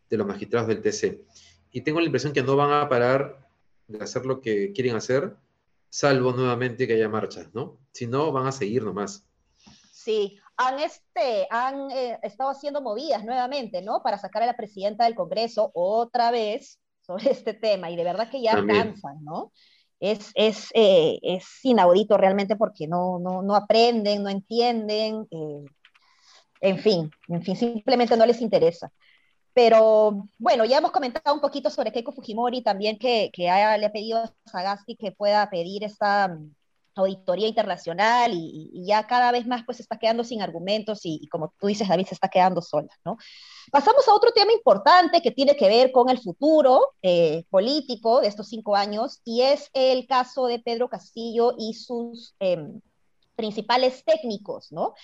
de 0.09 0.17
los 0.17 0.27
magistrados 0.27 0.69
del 0.69 0.81
TC. 0.81 1.25
Y 1.73 1.81
tengo 1.83 1.99
la 1.99 2.07
impresión 2.07 2.33
que 2.33 2.43
no 2.43 2.55
van 2.55 2.73
a 2.73 2.89
parar 2.89 3.49
de 3.89 3.99
hacer 3.99 4.25
lo 4.25 4.41
que 4.41 4.73
quieren 4.73 4.95
hacer, 4.95 5.35
salvo 5.89 6.33
nuevamente 6.33 6.87
que 6.87 6.95
haya 6.95 7.09
marchas, 7.09 7.53
¿no? 7.53 7.79
Si 7.93 8.07
no, 8.07 8.31
van 8.31 8.47
a 8.47 8.53
seguir 8.53 8.85
nomás. 8.85 9.27
Sí, 9.93 10.39
han, 10.61 10.79
este, 10.79 11.47
han 11.51 11.91
eh, 11.91 12.19
estado 12.23 12.51
haciendo 12.51 12.83
movidas 12.83 13.25
nuevamente, 13.25 13.81
¿no? 13.81 14.03
Para 14.03 14.19
sacar 14.19 14.43
a 14.43 14.47
la 14.47 14.57
presidenta 14.57 15.05
del 15.05 15.15
Congreso 15.15 15.71
otra 15.73 16.31
vez 16.31 16.79
sobre 17.01 17.25
este 17.31 17.55
tema 17.55 17.91
y 17.91 17.97
de 17.97 18.05
verdad 18.05 18.29
que 18.31 18.43
ya 18.43 18.55
cansan, 18.67 19.25
¿no? 19.25 19.53
Es, 20.01 20.33
es, 20.35 20.69
eh, 20.75 21.19
es, 21.23 21.47
inaudito 21.63 22.17
realmente 22.17 22.57
porque 22.57 22.87
no, 22.87 23.19
no, 23.19 23.43
no 23.43 23.55
aprenden, 23.55 24.23
no 24.23 24.29
entienden, 24.29 25.27
eh, 25.31 25.65
en 26.61 26.79
fin, 26.79 27.11
en 27.29 27.43
fin, 27.43 27.57
simplemente 27.57 28.17
no 28.17 28.27
les 28.27 28.41
interesa. 28.41 28.93
Pero 29.53 30.29
bueno, 30.39 30.65
ya 30.65 30.79
hemos 30.79 30.91
comentado 30.93 31.35
un 31.35 31.41
poquito 31.41 31.71
sobre 31.71 31.91
Keiko 31.93 32.13
Fujimori, 32.13 32.63
también 32.63 32.99
que, 32.99 33.31
que 33.33 33.51
haya, 33.51 33.77
le 33.79 33.87
ha 33.87 33.93
pedido 33.93 34.19
a 34.19 34.33
Sagasti 34.47 34.97
que 34.97 35.13
pueda 35.13 35.49
pedir 35.51 35.85
esta 35.85 36.35
auditoría 36.95 37.49
internacional 37.49 38.33
y, 38.35 38.85
ya 38.85 39.07
cada 39.07 39.33
vez 39.33 39.47
más 39.47 39.63
pues 39.65 39.77
se 39.77 39.83
está 39.83 39.99
quedando 39.99 40.25
sin 40.25 40.43
argumentos 40.43 41.01
y, 41.05 41.27
como 41.29 41.53
tú 41.59 41.67
dices, 41.67 41.89
David, 41.89 42.07
se 42.07 42.15
está 42.15 42.29
quedando 42.29 42.61
sola, 42.63 42.89
¿no? 43.05 43.17
Pasamos 43.71 44.07
a 44.09 44.15
otro 44.15 44.33
tema 44.33 44.53
importante 44.53 45.21
que 45.21 45.31
tiene 45.31 45.57
que 45.57 45.69
ver 45.69 45.93
con 45.93 46.09
el 46.09 46.19
futuro 46.19 46.95
eh, 47.03 47.45
político 47.51 48.21
de 48.21 48.29
estos 48.29 48.49
cinco 48.49 48.75
años 48.75 49.21
y 49.25 49.43
es 49.43 49.71
el 49.73 50.07
caso 50.07 50.47
de 50.47 50.59
Pedro 50.59 50.89
Castillo 50.89 51.55
y 51.59 51.75
sus 51.75 52.35
em, 52.41 52.81
principales 53.37 54.05
técnicos, 54.05 54.73
¿no? 54.73 54.95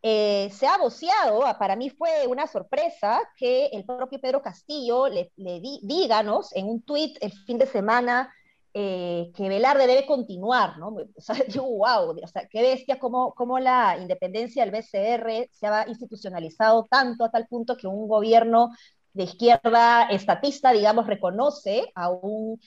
Eh, 0.00 0.48
se 0.52 0.66
ha 0.66 0.78
voceado, 0.78 1.40
para 1.58 1.74
mí 1.74 1.90
fue 1.90 2.26
una 2.28 2.46
sorpresa 2.46 3.20
que 3.36 3.66
el 3.66 3.84
propio 3.84 4.20
Pedro 4.20 4.40
Castillo 4.40 5.08
le, 5.08 5.32
le 5.36 5.60
díganos 5.60 6.54
en 6.54 6.66
un 6.66 6.82
tuit 6.82 7.18
el 7.20 7.32
fin 7.32 7.58
de 7.58 7.66
semana 7.66 8.32
eh, 8.74 9.30
que 9.34 9.48
Velarde 9.48 9.86
debe 9.86 10.06
continuar, 10.06 10.78
¿no? 10.78 10.94
O 11.16 11.20
sea, 11.20 11.36
digo, 11.46 11.64
wow, 11.64 12.10
o 12.10 12.26
sea, 12.28 12.46
qué 12.48 12.62
bestia 12.62 12.98
cómo, 12.98 13.58
la 13.58 13.96
independencia 14.00 14.64
del 14.64 14.72
BCR 14.72 15.48
se 15.52 15.66
ha 15.66 15.88
institucionalizado 15.88 16.86
tanto 16.90 17.24
a 17.24 17.30
tal 17.30 17.46
punto 17.48 17.76
que 17.76 17.86
un 17.86 18.08
gobierno 18.08 18.70
de 19.12 19.24
izquierda 19.24 20.04
estatista, 20.10 20.72
digamos, 20.72 21.06
reconoce 21.06 21.90
a 21.94 22.10
un 22.10 22.60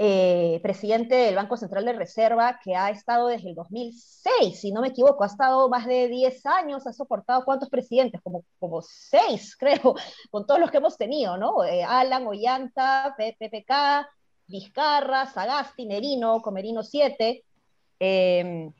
eh, 0.00 0.60
presidente 0.62 1.16
del 1.16 1.34
Banco 1.34 1.56
Central 1.56 1.84
de 1.84 1.92
Reserva 1.92 2.60
que 2.62 2.76
ha 2.76 2.90
estado 2.90 3.26
desde 3.26 3.48
el 3.50 3.56
2006, 3.56 4.60
si 4.60 4.70
no 4.70 4.80
me 4.80 4.88
equivoco, 4.88 5.24
ha 5.24 5.26
estado 5.26 5.68
más 5.68 5.86
de 5.86 6.06
10 6.08 6.46
años, 6.46 6.86
ha 6.86 6.92
soportado 6.92 7.44
cuántos 7.44 7.68
presidentes, 7.68 8.20
como, 8.22 8.44
como 8.60 8.80
6, 8.80 9.56
creo, 9.58 9.96
con 10.30 10.46
todos 10.46 10.60
los 10.60 10.70
que 10.70 10.76
hemos 10.78 10.96
tenido, 10.96 11.36
¿no? 11.36 11.64
Eh, 11.64 11.82
Alan, 11.82 12.26
Ollanta, 12.28 13.16
PPK, 13.18 14.06
Vizcarra, 14.48 15.26
Sagasti, 15.26 15.86
Merino, 15.86 16.40
Comerino 16.40 16.82
7. 16.82 17.44
Em, 18.00 18.72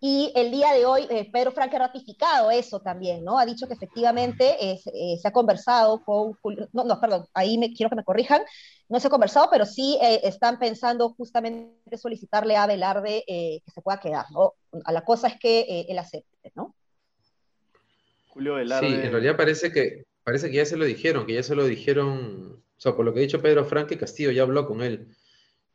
y 0.00 0.32
el 0.34 0.50
día 0.50 0.72
de 0.72 0.84
hoy, 0.84 1.06
eh, 1.10 1.30
Pedro 1.32 1.52
Franque 1.52 1.76
ha 1.76 1.86
ratificado 1.86 2.50
eso 2.50 2.80
también, 2.80 3.24
¿no? 3.24 3.38
Ha 3.38 3.46
dicho 3.46 3.68
que 3.68 3.74
efectivamente 3.74 4.56
eh, 4.60 4.78
se 5.20 5.28
ha 5.28 5.32
conversado 5.32 6.02
con 6.04 6.36
no, 6.72 6.84
no, 6.84 7.00
perdón, 7.00 7.26
ahí 7.34 7.56
me, 7.56 7.72
quiero 7.72 7.88
que 7.88 7.96
me 7.96 8.04
corrijan, 8.04 8.42
no 8.88 8.98
se 8.98 9.06
ha 9.06 9.10
conversado, 9.10 9.48
pero 9.50 9.64
sí 9.64 9.98
eh, 10.02 10.20
están 10.24 10.58
pensando 10.58 11.10
justamente 11.10 11.96
solicitarle 11.96 12.56
a 12.56 12.66
Velarde 12.66 13.22
que 13.26 13.62
se 13.72 13.80
pueda 13.80 14.00
quedar, 14.00 14.26
¿no? 14.32 14.54
A 14.84 14.92
la 14.92 15.04
cosa 15.04 15.28
es 15.28 15.38
que 15.38 15.86
él 15.88 15.98
acepte, 15.98 16.52
¿no? 16.56 16.74
Julio 18.28 18.54
Velarde. 18.54 18.88
Sí, 18.88 18.94
en 18.94 19.12
realidad 19.12 19.36
parece 19.36 19.70
que, 19.70 20.04
parece 20.24 20.50
que 20.50 20.56
ya 20.56 20.66
se 20.66 20.76
lo 20.76 20.84
dijeron, 20.84 21.26
que 21.26 21.34
ya 21.34 21.42
se 21.44 21.54
lo 21.54 21.64
dijeron 21.64 22.62
sea, 22.82 22.96
por 22.96 23.04
lo 23.04 23.14
que 23.14 23.20
ha 23.20 23.22
dicho 23.22 23.40
Pedro 23.40 23.64
Franque, 23.64 23.96
Castillo 23.96 24.32
ya 24.32 24.42
habló 24.42 24.66
con 24.66 24.82
él. 24.82 25.06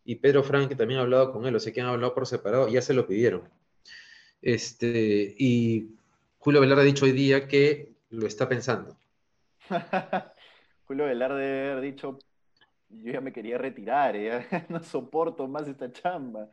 Y 0.04 0.16
Pedro 0.16 0.44
Franque 0.44 0.76
también 0.76 1.00
ha 1.00 1.04
hablado 1.04 1.32
con 1.32 1.46
él, 1.46 1.56
o 1.56 1.60
sea 1.60 1.72
que 1.72 1.82
han 1.82 1.88
hablado 1.88 2.14
por 2.14 2.28
separado, 2.28 2.68
ya 2.68 2.82
se 2.82 2.94
lo 2.94 3.08
pidieron. 3.08 3.44
Este, 4.42 5.36
y 5.38 5.96
Julio 6.38 6.62
Velarde 6.62 6.82
ha 6.82 6.86
dicho 6.86 7.06
hoy 7.06 7.14
día 7.14 7.48
que 7.48 7.94
lo 8.10 8.28
está 8.28 8.50
pensando. 8.50 8.98
Julio 10.86 11.06
Velarde 11.06 11.72
ha 11.72 11.80
dicho, 11.80 12.20
yo 12.90 13.14
ya 13.14 13.22
me 13.22 13.34
quería 13.34 13.58
retirar, 13.58 14.16
ya 14.52 14.66
no 14.70 14.84
soporto 14.84 15.48
más 15.48 15.68
esta 15.68 15.92
chamba. 15.92 16.50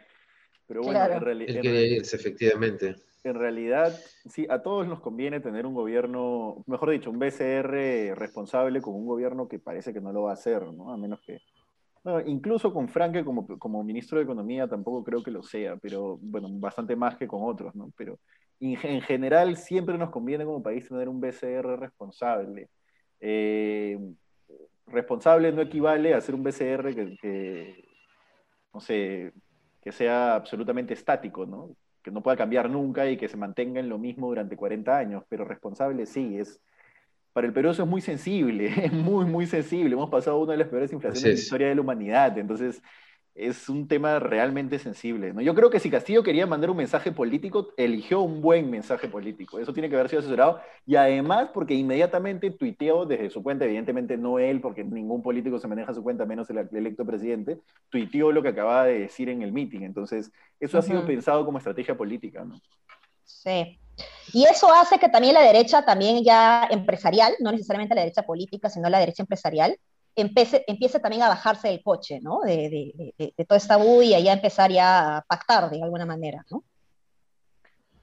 Pero 0.66 0.82
bueno, 0.82 1.04
en, 1.04 1.20
realidad... 1.20 1.64
efectivamente. 1.64 2.96
En 3.22 3.34
realidad, 3.34 3.98
sí, 4.28 4.46
a 4.48 4.62
todos 4.62 4.86
nos 4.86 5.00
conviene 5.00 5.40
tener 5.40 5.66
un 5.66 5.74
gobierno, 5.74 6.62
mejor 6.66 6.90
dicho, 6.90 7.10
un 7.10 7.18
BCR 7.18 8.16
responsable 8.18 8.80
con 8.80 8.94
un 8.94 9.06
gobierno 9.06 9.48
que 9.48 9.58
parece 9.58 9.92
que 9.92 10.00
no 10.00 10.12
lo 10.12 10.22
va 10.22 10.30
a 10.30 10.34
hacer, 10.34 10.62
¿no? 10.72 10.92
A 10.92 10.96
menos 10.96 11.20
que... 11.20 11.40
Bueno, 12.02 12.20
incluso 12.28 12.72
con 12.72 12.88
Franke 12.88 13.24
como, 13.24 13.46
como 13.58 13.82
ministro 13.82 14.18
de 14.18 14.24
Economía 14.24 14.68
tampoco 14.68 15.02
creo 15.02 15.22
que 15.22 15.30
lo 15.30 15.42
sea, 15.42 15.76
pero 15.76 16.18
bueno, 16.20 16.48
bastante 16.50 16.96
más 16.96 17.16
que 17.16 17.26
con 17.26 17.42
otros, 17.44 17.74
¿no? 17.74 17.90
Pero 17.96 18.18
en 18.60 19.00
general 19.02 19.56
siempre 19.56 19.98
nos 19.98 20.10
conviene 20.10 20.44
como 20.44 20.62
país 20.62 20.88
tener 20.88 21.08
un 21.08 21.20
BCR 21.20 21.78
responsable. 21.78 22.68
Eh, 23.20 23.98
responsable 24.86 25.52
no 25.52 25.62
equivale 25.62 26.14
a 26.14 26.20
ser 26.20 26.34
un 26.34 26.42
BCR 26.42 26.94
que, 26.94 27.84
no 28.72 28.80
sé, 28.80 29.32
que 29.84 29.92
sea 29.92 30.34
absolutamente 30.34 30.94
estático, 30.94 31.46
¿no? 31.46 31.76
que 32.04 32.10
no 32.10 32.22
pueda 32.22 32.36
cambiar 32.36 32.68
nunca 32.68 33.08
y 33.08 33.16
que 33.16 33.28
se 33.28 33.36
mantenga 33.36 33.80
en 33.80 33.88
lo 33.88 33.98
mismo 33.98 34.28
durante 34.28 34.56
40 34.56 34.96
años, 34.96 35.24
pero 35.28 35.44
responsable 35.44 36.04
sí, 36.04 36.38
es, 36.38 36.60
para 37.32 37.46
el 37.46 37.52
Perú 37.54 37.70
eso 37.70 37.82
es 37.82 37.88
muy 37.88 38.02
sensible, 38.02 38.66
es 38.84 38.92
muy, 38.92 39.24
muy 39.24 39.46
sensible. 39.46 39.94
Hemos 39.94 40.10
pasado 40.10 40.38
una 40.38 40.52
de 40.52 40.58
las 40.58 40.68
peores 40.68 40.92
inflaciones 40.92 41.22
de 41.22 41.28
la 41.30 41.34
historia 41.34 41.68
de 41.68 41.74
la 41.74 41.80
humanidad, 41.80 42.36
entonces 42.36 42.82
es 43.34 43.68
un 43.68 43.88
tema 43.88 44.20
realmente 44.20 44.78
sensible. 44.78 45.32
¿no? 45.32 45.40
Yo 45.40 45.54
creo 45.54 45.68
que 45.68 45.80
si 45.80 45.90
Castillo 45.90 46.22
quería 46.22 46.46
mandar 46.46 46.70
un 46.70 46.76
mensaje 46.76 47.10
político, 47.10 47.68
eligió 47.76 48.20
un 48.20 48.40
buen 48.40 48.70
mensaje 48.70 49.08
político. 49.08 49.58
Eso 49.58 49.72
tiene 49.72 49.88
que 49.88 49.96
haber 49.96 50.08
sido 50.08 50.20
asesorado. 50.20 50.60
Y 50.86 50.94
además, 50.94 51.48
porque 51.52 51.74
inmediatamente 51.74 52.52
tuiteó 52.52 53.04
desde 53.06 53.30
su 53.30 53.42
cuenta, 53.42 53.64
evidentemente 53.64 54.16
no 54.16 54.38
él, 54.38 54.60
porque 54.60 54.84
ningún 54.84 55.20
político 55.20 55.58
se 55.58 55.66
maneja 55.66 55.92
su 55.92 56.02
cuenta, 56.02 56.24
menos 56.24 56.48
el 56.50 56.68
electo 56.72 57.04
presidente, 57.04 57.58
tuiteó 57.88 58.30
lo 58.30 58.42
que 58.42 58.50
acababa 58.50 58.84
de 58.84 59.00
decir 59.00 59.28
en 59.28 59.42
el 59.42 59.52
meeting. 59.52 59.80
Entonces, 59.80 60.30
eso 60.60 60.78
ha 60.78 60.82
sido 60.82 61.04
pensado 61.04 61.44
como 61.44 61.58
estrategia 61.58 61.96
política. 61.96 62.44
¿no? 62.44 62.60
Sí. 63.24 63.80
Y 64.32 64.44
eso 64.44 64.72
hace 64.72 64.98
que 64.98 65.08
también 65.08 65.34
la 65.34 65.42
derecha, 65.42 65.84
también 65.84 66.22
ya 66.24 66.68
empresarial, 66.70 67.34
no 67.40 67.50
necesariamente 67.50 67.96
la 67.96 68.02
derecha 68.02 68.22
política, 68.22 68.70
sino 68.70 68.88
la 68.88 68.98
derecha 68.98 69.22
empresarial, 69.22 69.76
empiece, 70.16 70.64
empiece 70.66 71.00
también 71.00 71.22
a 71.22 71.28
bajarse 71.28 71.68
del 71.68 71.82
coche, 71.82 72.20
¿no? 72.20 72.40
De, 72.40 72.68
de, 72.68 73.14
de, 73.18 73.34
de 73.36 73.44
toda 73.44 73.58
esta 73.58 73.76
bulla 73.76 74.18
y 74.18 74.28
a 74.28 74.32
empezar 74.32 74.70
ya 74.70 75.18
a 75.18 75.22
pactar 75.22 75.70
de 75.70 75.82
alguna 75.82 76.06
manera, 76.06 76.44
¿no? 76.50 76.64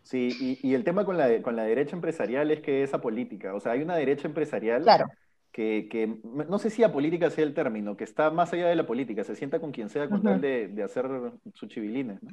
Sí, 0.03 0.59
y, 0.61 0.67
y, 0.67 0.73
el 0.73 0.83
tema 0.83 1.05
con 1.05 1.17
la, 1.17 1.41
con 1.41 1.55
la 1.55 1.63
derecha 1.63 1.95
empresarial 1.95 2.51
es 2.51 2.59
que 2.59 2.83
esa 2.83 2.99
política, 2.99 3.53
o 3.53 3.61
sea, 3.61 3.73
hay 3.73 3.81
una 3.81 3.95
derecha 3.95 4.27
empresarial 4.27 4.81
claro. 4.81 5.05
que, 5.53 5.87
que, 5.89 6.17
no 6.23 6.59
sé 6.59 6.69
si 6.69 6.83
a 6.83 6.91
política 6.91 7.29
sea 7.29 7.45
el 7.45 7.53
término, 7.53 7.95
que 7.95 8.03
está 8.03 8.29
más 8.29 8.51
allá 8.51 8.67
de 8.67 8.75
la 8.75 8.85
política, 8.85 9.23
se 9.23 9.37
sienta 9.37 9.61
con 9.61 9.71
quien 9.71 9.89
sea 9.89 10.09
con 10.09 10.17
uh 10.17 10.21
-huh. 10.21 10.23
tal 10.23 10.41
de, 10.41 10.67
de, 10.67 10.83
hacer 10.83 11.05
sus 11.53 11.69
chivilines, 11.69 12.21
¿no? 12.21 12.29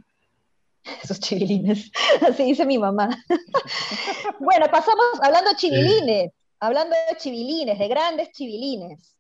Sus 1.05 1.21
chivilines, 1.21 1.93
así 2.27 2.45
dice 2.45 2.65
mi 2.65 2.79
mamá. 2.79 3.11
bueno, 4.41 4.67
pasamos 4.73 5.07
hablando 5.23 5.51
de 5.51 5.57
chivilines, 5.57 6.33
hablando 6.59 6.97
de 7.11 7.17
chivilines, 7.17 7.79
de 7.79 7.89
grandes 7.89 8.33
chivilines. 8.33 9.18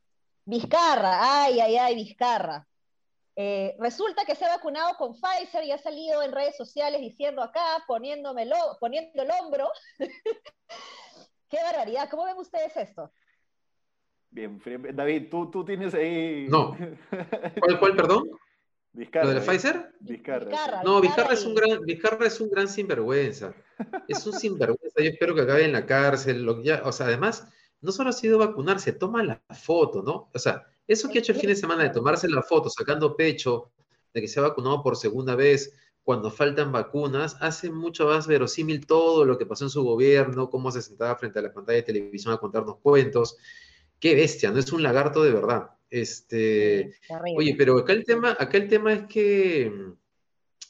Vizcarra, 0.48 1.42
ay, 1.42 1.60
ay, 1.60 1.76
ay, 1.76 1.94
Vizcarra. 1.94 2.66
Eh, 3.36 3.76
resulta 3.78 4.24
que 4.24 4.34
se 4.34 4.46
ha 4.46 4.56
vacunado 4.56 4.96
con 4.96 5.12
Pfizer 5.12 5.62
y 5.62 5.72
ha 5.72 5.76
salido 5.76 6.22
en 6.22 6.32
redes 6.32 6.56
sociales 6.56 7.02
diciendo 7.02 7.42
acá, 7.42 7.84
poniéndomelo, 7.86 8.56
poniendo 8.80 9.22
el 9.22 9.28
hombro. 9.30 9.68
Qué 11.50 11.58
barbaridad. 11.62 12.08
¿Cómo 12.10 12.24
ven 12.24 12.38
ustedes 12.38 12.74
esto? 12.78 13.12
Bien, 14.30 14.58
David, 14.94 15.28
tú, 15.30 15.50
tú 15.50 15.66
tienes 15.66 15.92
ahí. 15.92 16.46
No. 16.48 16.74
¿Cuál, 17.60 17.78
cuál 17.78 17.94
perdón? 17.94 18.30
Vizcarra, 18.94 19.26
¿Lo 19.26 19.34
de 19.34 19.40
Pfizer? 19.42 19.92
Vizcarra. 20.00 20.46
Vizcarra 20.46 20.82
no, 20.82 21.02
Vizcarra, 21.02 21.34
es 21.34 21.44
un 21.44 21.54
gran, 21.54 21.84
Vizcarra 21.84 22.26
es 22.26 22.40
un 22.40 22.48
gran 22.48 22.68
sinvergüenza. 22.68 23.52
Es 24.08 24.26
un 24.26 24.32
sinvergüenza. 24.32 25.02
Yo 25.02 25.10
espero 25.10 25.34
que 25.34 25.42
acabe 25.42 25.66
en 25.66 25.72
la 25.72 25.84
cárcel. 25.84 26.42
Lo, 26.42 26.62
ya, 26.62 26.80
o 26.84 26.92
sea, 26.92 27.04
además, 27.04 27.46
no 27.80 27.92
solo 27.92 28.10
ha 28.10 28.12
sido 28.12 28.38
vacunarse, 28.38 28.92
toma 28.92 29.22
la 29.22 29.40
foto, 29.50 30.02
¿no? 30.02 30.30
O 30.34 30.38
sea, 30.38 30.66
eso 30.86 31.08
que 31.08 31.18
ha 31.18 31.20
hecho 31.20 31.32
el 31.32 31.38
fin 31.38 31.50
de 31.50 31.56
semana 31.56 31.84
de 31.84 31.90
tomarse 31.90 32.28
la 32.28 32.42
foto, 32.42 32.70
sacando 32.70 33.16
pecho, 33.16 33.70
de 34.12 34.20
que 34.20 34.28
se 34.28 34.40
ha 34.40 34.42
vacunado 34.42 34.82
por 34.82 34.96
segunda 34.96 35.34
vez, 35.36 35.74
cuando 36.02 36.30
faltan 36.30 36.72
vacunas, 36.72 37.36
hace 37.40 37.70
mucho 37.70 38.06
más 38.06 38.26
verosímil 38.26 38.86
todo 38.86 39.24
lo 39.24 39.36
que 39.36 39.46
pasó 39.46 39.64
en 39.64 39.70
su 39.70 39.84
gobierno, 39.84 40.48
cómo 40.48 40.72
se 40.72 40.82
sentaba 40.82 41.16
frente 41.16 41.38
a 41.38 41.42
la 41.42 41.52
pantalla 41.52 41.76
de 41.76 41.82
televisión 41.82 42.32
a 42.32 42.38
contarnos 42.38 42.78
cuentos. 42.78 43.36
Qué 44.00 44.14
bestia, 44.14 44.50
¿no? 44.50 44.58
Es 44.58 44.72
un 44.72 44.82
lagarto 44.82 45.22
de 45.22 45.32
verdad. 45.32 45.70
Este, 45.90 46.94
oye, 47.36 47.54
pero 47.56 47.78
acá 47.78 47.92
el 47.92 48.04
tema, 48.04 48.36
acá 48.38 48.58
el 48.58 48.68
tema 48.68 48.92
es 48.92 49.06
que 49.06 49.66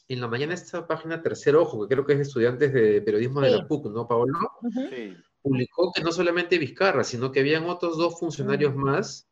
en 0.07 0.21
la 0.21 0.27
mañana 0.27 0.53
esta 0.53 0.85
página 0.85 1.21
Tercer 1.21 1.55
Ojo, 1.55 1.87
que 1.87 1.93
creo 1.93 2.05
que 2.05 2.13
es 2.13 2.19
de 2.19 2.23
estudiantes 2.23 2.73
de 2.73 3.01
periodismo 3.01 3.39
sí. 3.41 3.45
de 3.45 3.57
la 3.57 3.67
PUC, 3.67 3.85
¿no, 3.87 4.07
Pablo? 4.07 4.37
Uh 4.61 4.67
-huh. 4.67 4.89
sí 4.89 5.17
publicó 5.41 5.91
que 5.93 6.03
no 6.03 6.11
solamente 6.11 6.57
Vizcarra, 6.57 7.03
sino 7.03 7.31
que 7.31 7.39
habían 7.39 7.65
otros 7.65 7.97
dos 7.97 8.19
funcionarios 8.19 8.75
más 8.75 9.29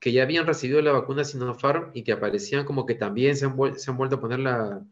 que 0.00 0.12
ya 0.12 0.22
habían 0.22 0.46
recibido 0.46 0.80
la 0.80 0.92
vacuna 0.92 1.24
Sinopharm 1.24 1.90
y 1.92 2.02
que 2.02 2.12
aparecían 2.12 2.64
como 2.64 2.86
que 2.86 2.94
también 2.94 3.36
se 3.36 3.44
han, 3.44 3.78
se 3.78 3.90
han 3.90 3.98
vuelto 3.98 4.16
a 4.16 4.20
poner 4.20 4.38
la, 4.38 4.82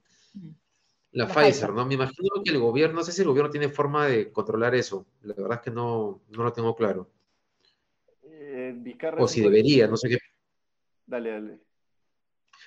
la, 1.12 1.24
la 1.24 1.26
Pfizer, 1.26 1.72
¿no? 1.72 1.86
Me 1.86 1.94
imagino 1.94 2.28
que 2.44 2.50
el 2.50 2.58
gobierno, 2.58 2.96
no 2.96 3.04
sé 3.04 3.12
si 3.12 3.22
el 3.22 3.28
gobierno 3.28 3.50
tiene 3.50 3.70
forma 3.70 4.06
de 4.06 4.30
controlar 4.30 4.74
eso, 4.74 5.06
la 5.22 5.32
verdad 5.34 5.54
es 5.54 5.60
que 5.62 5.70
no, 5.70 6.20
no 6.28 6.44
lo 6.44 6.52
tengo 6.52 6.76
claro. 6.76 7.08
Eh, 8.22 8.96
o 9.16 9.26
si 9.26 9.40
debería, 9.40 9.88
no 9.88 9.96
sé 9.96 10.10
qué. 10.10 10.18
Dale, 11.06 11.30
dale. 11.30 11.58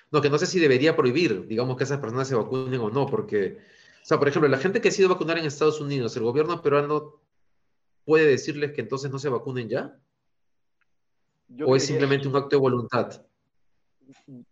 No, 0.10 0.20
que 0.20 0.30
no 0.30 0.40
sé 0.40 0.48
si 0.48 0.60
debería 0.60 0.96
prohibir, 0.96 1.46
digamos, 1.48 1.78
que 1.78 1.84
esas 1.84 2.00
personas 2.00 2.28
se 2.28 2.36
vacunen 2.36 2.82
o 2.82 2.90
no, 2.90 3.06
porque, 3.06 3.60
o 4.02 4.06
sea, 4.06 4.18
por 4.18 4.28
ejemplo, 4.28 4.50
la 4.50 4.58
gente 4.58 4.82
que 4.82 4.90
ha 4.90 4.92
sido 4.92 5.10
vacunada 5.10 5.40
en 5.40 5.46
Estados 5.46 5.80
Unidos, 5.80 6.18
el 6.18 6.24
gobierno 6.24 6.62
peruano 6.62 7.21
puede 8.06 8.26
decirles 8.26 8.72
que 8.72 8.82
entonces 8.82 9.12
no 9.12 9.20
se 9.20 9.30
vacunen 9.30 9.70
ya? 9.70 9.96
Yo 11.48 11.68
¿O 11.68 11.76
es 11.76 11.86
simplemente 11.86 12.28
un 12.28 12.36
acto 12.36 12.56
de 12.56 12.62
voluntad? 12.62 13.26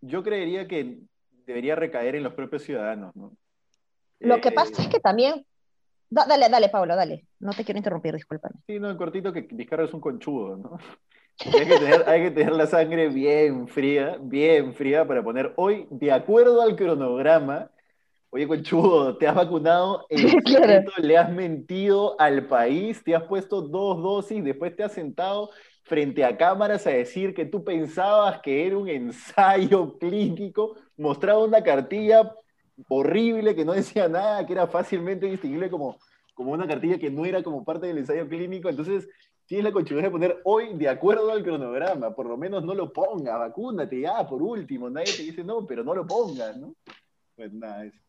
Yo 0.01 0.23
creería 0.23 0.67
que 0.67 0.99
debería 1.45 1.75
recaer 1.75 2.15
en 2.15 2.23
los 2.23 2.33
propios 2.33 2.63
ciudadanos, 2.63 3.15
¿no? 3.15 3.33
Lo 4.19 4.35
eh, 4.35 4.41
que 4.41 4.51
pasa 4.51 4.81
es 4.81 4.87
que 4.87 4.99
también... 4.99 5.45
Dale, 6.09 6.49
dale, 6.49 6.69
Pablo, 6.69 6.95
dale. 6.95 7.25
No 7.39 7.51
te 7.51 7.63
quiero 7.63 7.77
interrumpir, 7.77 8.13
discúlpame. 8.15 8.55
Sí, 8.65 8.79
no, 8.79 8.89
el 8.89 8.97
cortito 8.97 9.31
que 9.31 9.41
Vizcarra 9.41 9.85
es 9.85 9.93
un 9.93 10.01
conchudo, 10.01 10.57
¿no? 10.57 10.77
hay, 11.53 11.67
que 11.67 11.77
tener, 11.77 12.09
hay 12.09 12.23
que 12.23 12.31
tener 12.31 12.53
la 12.53 12.67
sangre 12.67 13.09
bien 13.09 13.67
fría, 13.67 14.17
bien 14.19 14.73
fría 14.73 15.07
para 15.07 15.23
poner 15.23 15.53
hoy, 15.55 15.87
de 15.91 16.11
acuerdo 16.11 16.61
al 16.61 16.75
cronograma, 16.75 17.69
Oye, 18.31 18.47
conchudo, 18.47 19.17
te 19.17 19.27
has 19.27 19.33
vacunado 19.33 20.05
en 20.09 20.29
secreto, 20.29 20.91
le 21.01 21.17
has 21.17 21.31
mentido 21.31 22.19
al 22.19 22.45
país, 22.45 23.03
te 23.03 23.15
has 23.15 23.23
puesto 23.23 23.61
dos 23.61 24.01
dosis, 24.03 24.43
después 24.43 24.75
te 24.75 24.83
has 24.83 24.93
sentado 24.93 25.49
frente 25.83 26.23
a 26.23 26.37
cámaras 26.37 26.85
a 26.85 26.91
decir 26.91 27.33
que 27.33 27.45
tú 27.45 27.63
pensabas 27.63 28.39
que 28.41 28.67
era 28.67 28.77
un 28.77 28.87
ensayo 28.87 29.97
clínico, 29.99 30.75
mostraba 30.95 31.43
una 31.43 31.63
cartilla 31.63 32.35
horrible 32.87 33.55
que 33.55 33.65
no 33.65 33.73
decía 33.73 34.07
nada, 34.07 34.45
que 34.45 34.53
era 34.53 34.67
fácilmente 34.67 35.25
distinguible 35.25 35.71
como, 35.71 35.97
como 36.35 36.51
una 36.51 36.67
cartilla 36.67 36.99
que 36.99 37.09
no 37.09 37.25
era 37.25 37.41
como 37.41 37.65
parte 37.65 37.87
del 37.87 37.97
ensayo 37.97 38.29
clínico, 38.29 38.69
entonces 38.69 39.09
tienes 39.47 39.63
la 39.65 39.71
conchudez 39.71 40.03
de 40.03 40.11
poner 40.11 40.39
hoy 40.43 40.77
de 40.77 40.87
acuerdo 40.87 41.31
al 41.31 41.43
cronograma, 41.43 42.13
por 42.13 42.27
lo 42.27 42.37
menos 42.37 42.63
no 42.63 42.75
lo 42.75 42.93
pongas, 42.93 43.39
vacúnate 43.39 44.01
ya, 44.01 44.27
por 44.27 44.43
último, 44.43 44.87
nadie 44.87 45.11
te 45.17 45.23
dice 45.23 45.43
no, 45.43 45.65
pero 45.65 45.83
no 45.83 45.95
lo 45.95 46.05
pongas, 46.05 46.55
¿no? 46.55 46.75
Pues 47.35 47.51
nada, 47.51 47.85
eso. 47.85 48.08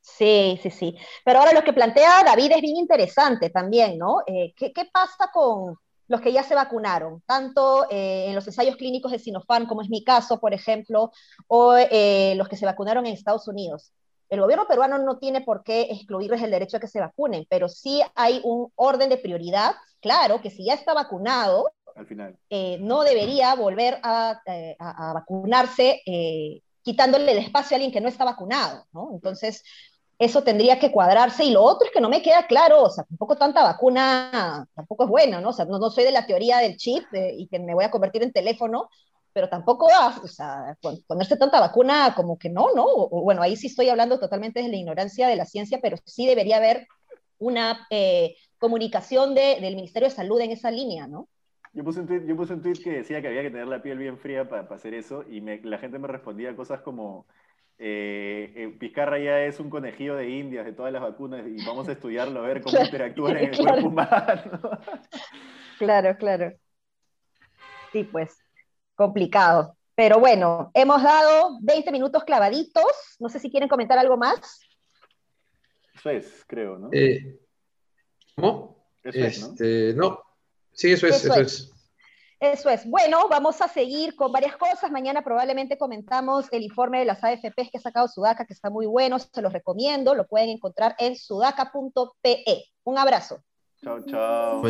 Sí, 0.00 0.58
sí, 0.62 0.70
sí. 0.70 0.96
Pero 1.24 1.40
ahora 1.40 1.52
lo 1.52 1.62
que 1.62 1.72
plantea 1.72 2.22
David 2.24 2.52
es 2.52 2.60
bien 2.62 2.76
interesante 2.76 3.50
también, 3.50 3.98
¿no? 3.98 4.22
Eh, 4.26 4.52
¿qué, 4.56 4.72
¿qué, 4.72 4.86
pasa 4.92 5.30
con 5.32 5.76
los 6.06 6.20
que 6.20 6.32
ya 6.32 6.42
se 6.42 6.54
vacunaron? 6.54 7.22
Tanto 7.26 7.86
eh, 7.90 8.26
en 8.28 8.34
los 8.34 8.46
ensayos 8.46 8.76
clínicos 8.76 9.12
de 9.12 9.18
Sinopharm, 9.18 9.66
como 9.66 9.82
es 9.82 9.90
mi 9.90 10.02
caso, 10.04 10.40
por 10.40 10.54
ejemplo, 10.54 11.10
o 11.46 11.76
eh, 11.76 12.34
los 12.36 12.48
que 12.48 12.56
se 12.56 12.66
vacunaron 12.66 13.06
en 13.06 13.12
Estados 13.12 13.46
Unidos. 13.48 13.92
El 14.28 14.40
gobierno 14.40 14.66
peruano 14.66 14.98
no 14.98 15.18
tiene 15.18 15.40
por 15.42 15.62
qué 15.62 15.82
excluirles 15.90 16.42
el 16.42 16.50
derecho 16.50 16.76
a 16.76 16.80
que 16.80 16.88
se 16.88 17.00
vacunen, 17.00 17.46
pero 17.48 17.68
sí 17.68 18.02
hay 18.14 18.40
un 18.44 18.70
orden 18.76 19.08
de 19.08 19.16
prioridad, 19.16 19.74
claro, 20.00 20.40
que 20.40 20.50
si 20.50 20.64
ya 20.64 20.74
está 20.74 20.92
vacunado, 20.94 21.70
Al 21.94 22.06
final. 22.06 22.38
no 22.80 23.04
debería 23.04 23.54
volver 23.54 23.98
a, 24.02 24.38
a, 24.78 25.10
a 25.10 25.12
vacunarse 25.14 26.02
quitándole 26.88 27.32
el 27.32 27.36
espacio 27.36 27.74
a 27.74 27.76
alguien 27.76 27.92
que 27.92 28.00
no 28.00 28.08
está 28.08 28.24
vacunado, 28.24 28.86
¿no? 28.94 29.10
Entonces, 29.12 29.62
eso 30.18 30.42
tendría 30.42 30.78
que 30.78 30.90
cuadrarse. 30.90 31.44
Y 31.44 31.50
lo 31.50 31.62
otro 31.62 31.86
es 31.86 31.92
que 31.92 32.00
no 32.00 32.08
me 32.08 32.22
queda 32.22 32.46
claro, 32.46 32.84
o 32.84 32.88
sea, 32.88 33.04
tampoco 33.04 33.36
tanta 33.36 33.62
vacuna, 33.62 34.66
tampoco 34.74 35.04
es 35.04 35.10
bueno, 35.10 35.38
¿no? 35.42 35.50
O 35.50 35.52
sea, 35.52 35.66
no, 35.66 35.78
no 35.78 35.90
soy 35.90 36.04
de 36.04 36.12
la 36.12 36.24
teoría 36.24 36.56
del 36.60 36.78
chip 36.78 37.04
de, 37.10 37.34
y 37.36 37.46
que 37.48 37.58
me 37.58 37.74
voy 37.74 37.84
a 37.84 37.90
convertir 37.90 38.22
en 38.22 38.32
teléfono, 38.32 38.88
pero 39.34 39.50
tampoco, 39.50 39.86
o 40.24 40.28
sea, 40.28 40.78
ponerse 41.06 41.36
tanta 41.36 41.60
vacuna 41.60 42.14
como 42.16 42.38
que 42.38 42.48
no, 42.48 42.68
¿no? 42.74 42.86
O, 42.86 43.20
bueno, 43.20 43.42
ahí 43.42 43.54
sí 43.54 43.66
estoy 43.66 43.90
hablando 43.90 44.18
totalmente 44.18 44.62
de 44.62 44.68
la 44.68 44.76
ignorancia 44.76 45.28
de 45.28 45.36
la 45.36 45.44
ciencia, 45.44 45.80
pero 45.82 45.98
sí 46.06 46.24
debería 46.24 46.56
haber 46.56 46.86
una 47.38 47.86
eh, 47.90 48.34
comunicación 48.58 49.34
de, 49.34 49.58
del 49.60 49.76
Ministerio 49.76 50.08
de 50.08 50.14
Salud 50.14 50.40
en 50.40 50.52
esa 50.52 50.70
línea, 50.70 51.06
¿no? 51.06 51.28
Yo 51.78 51.84
puse, 51.84 52.00
un 52.00 52.08
tweet, 52.08 52.26
yo 52.26 52.34
puse 52.34 52.54
un 52.54 52.60
tweet 52.60 52.82
que 52.82 52.90
decía 52.90 53.22
que 53.22 53.28
había 53.28 53.42
que 53.42 53.52
tener 53.52 53.68
la 53.68 53.80
piel 53.80 53.98
bien 53.98 54.18
fría 54.18 54.48
para 54.48 54.62
hacer 54.62 54.94
eso 54.94 55.24
y 55.30 55.40
la 55.40 55.78
gente 55.78 56.00
me 56.00 56.08
respondía 56.08 56.56
cosas 56.56 56.80
como 56.80 57.24
eh, 57.78 58.52
eh, 58.56 58.76
Pizcarra 58.80 59.20
ya 59.20 59.38
es 59.42 59.60
un 59.60 59.70
conejillo 59.70 60.16
de 60.16 60.28
indias 60.28 60.64
de 60.64 60.72
todas 60.72 60.92
las 60.92 61.00
vacunas 61.00 61.46
y 61.46 61.64
vamos 61.64 61.88
a 61.88 61.92
estudiarlo 61.92 62.40
a 62.40 62.48
ver 62.48 62.62
cómo 62.62 62.80
interactúa 62.84 63.30
en 63.30 63.36
el 63.36 63.56
cuerpo 63.56 63.86
humano. 63.86 64.60
claro, 65.78 66.16
claro. 66.16 66.52
Sí, 67.92 68.02
pues, 68.02 68.36
complicado. 68.96 69.76
Pero 69.94 70.18
bueno, 70.18 70.72
hemos 70.74 71.00
dado 71.00 71.60
20 71.62 71.92
minutos 71.92 72.24
clavaditos. 72.24 73.16
No 73.20 73.28
sé 73.28 73.38
si 73.38 73.52
quieren 73.52 73.68
comentar 73.68 73.96
algo 73.96 74.16
más. 74.16 74.58
Eso 75.94 76.10
es, 76.10 76.44
creo, 76.44 76.76
¿no? 76.76 76.88
Eh, 76.90 77.38
¿Cómo? 78.34 78.84
Eso 79.04 79.18
es, 79.20 79.40
¿no? 79.40 79.52
Este, 79.52 79.94
no. 79.94 80.27
Sí, 80.78 80.92
eso 80.92 81.08
es, 81.08 81.24
eso, 81.24 81.34
es. 81.34 81.72
Eso 82.38 82.70
es. 82.70 82.88
Bueno, 82.88 83.28
vamos 83.28 83.60
a 83.60 83.66
seguir 83.66 84.14
con 84.14 84.30
varias 84.30 84.56
cosas. 84.56 84.92
Mañana 84.92 85.22
probablemente 85.24 85.76
comentamos 85.76 86.46
el 86.52 86.62
informe 86.62 87.00
de 87.00 87.04
las 87.04 87.24
AFPs 87.24 87.70
que 87.72 87.78
ha 87.78 87.80
sacado 87.80 88.06
Sudaca, 88.06 88.46
que 88.46 88.54
está 88.54 88.70
muy 88.70 88.86
bueno, 88.86 89.18
se 89.18 89.42
los 89.42 89.52
recomiendo. 89.52 90.14
Lo 90.14 90.28
pueden 90.28 90.50
encontrar 90.50 90.94
en 91.00 91.16
sudaca.pe. 91.16 92.64
Un 92.84 92.96
abrazo. 92.96 93.42
Chao, 93.82 94.00
chao. 94.06 94.62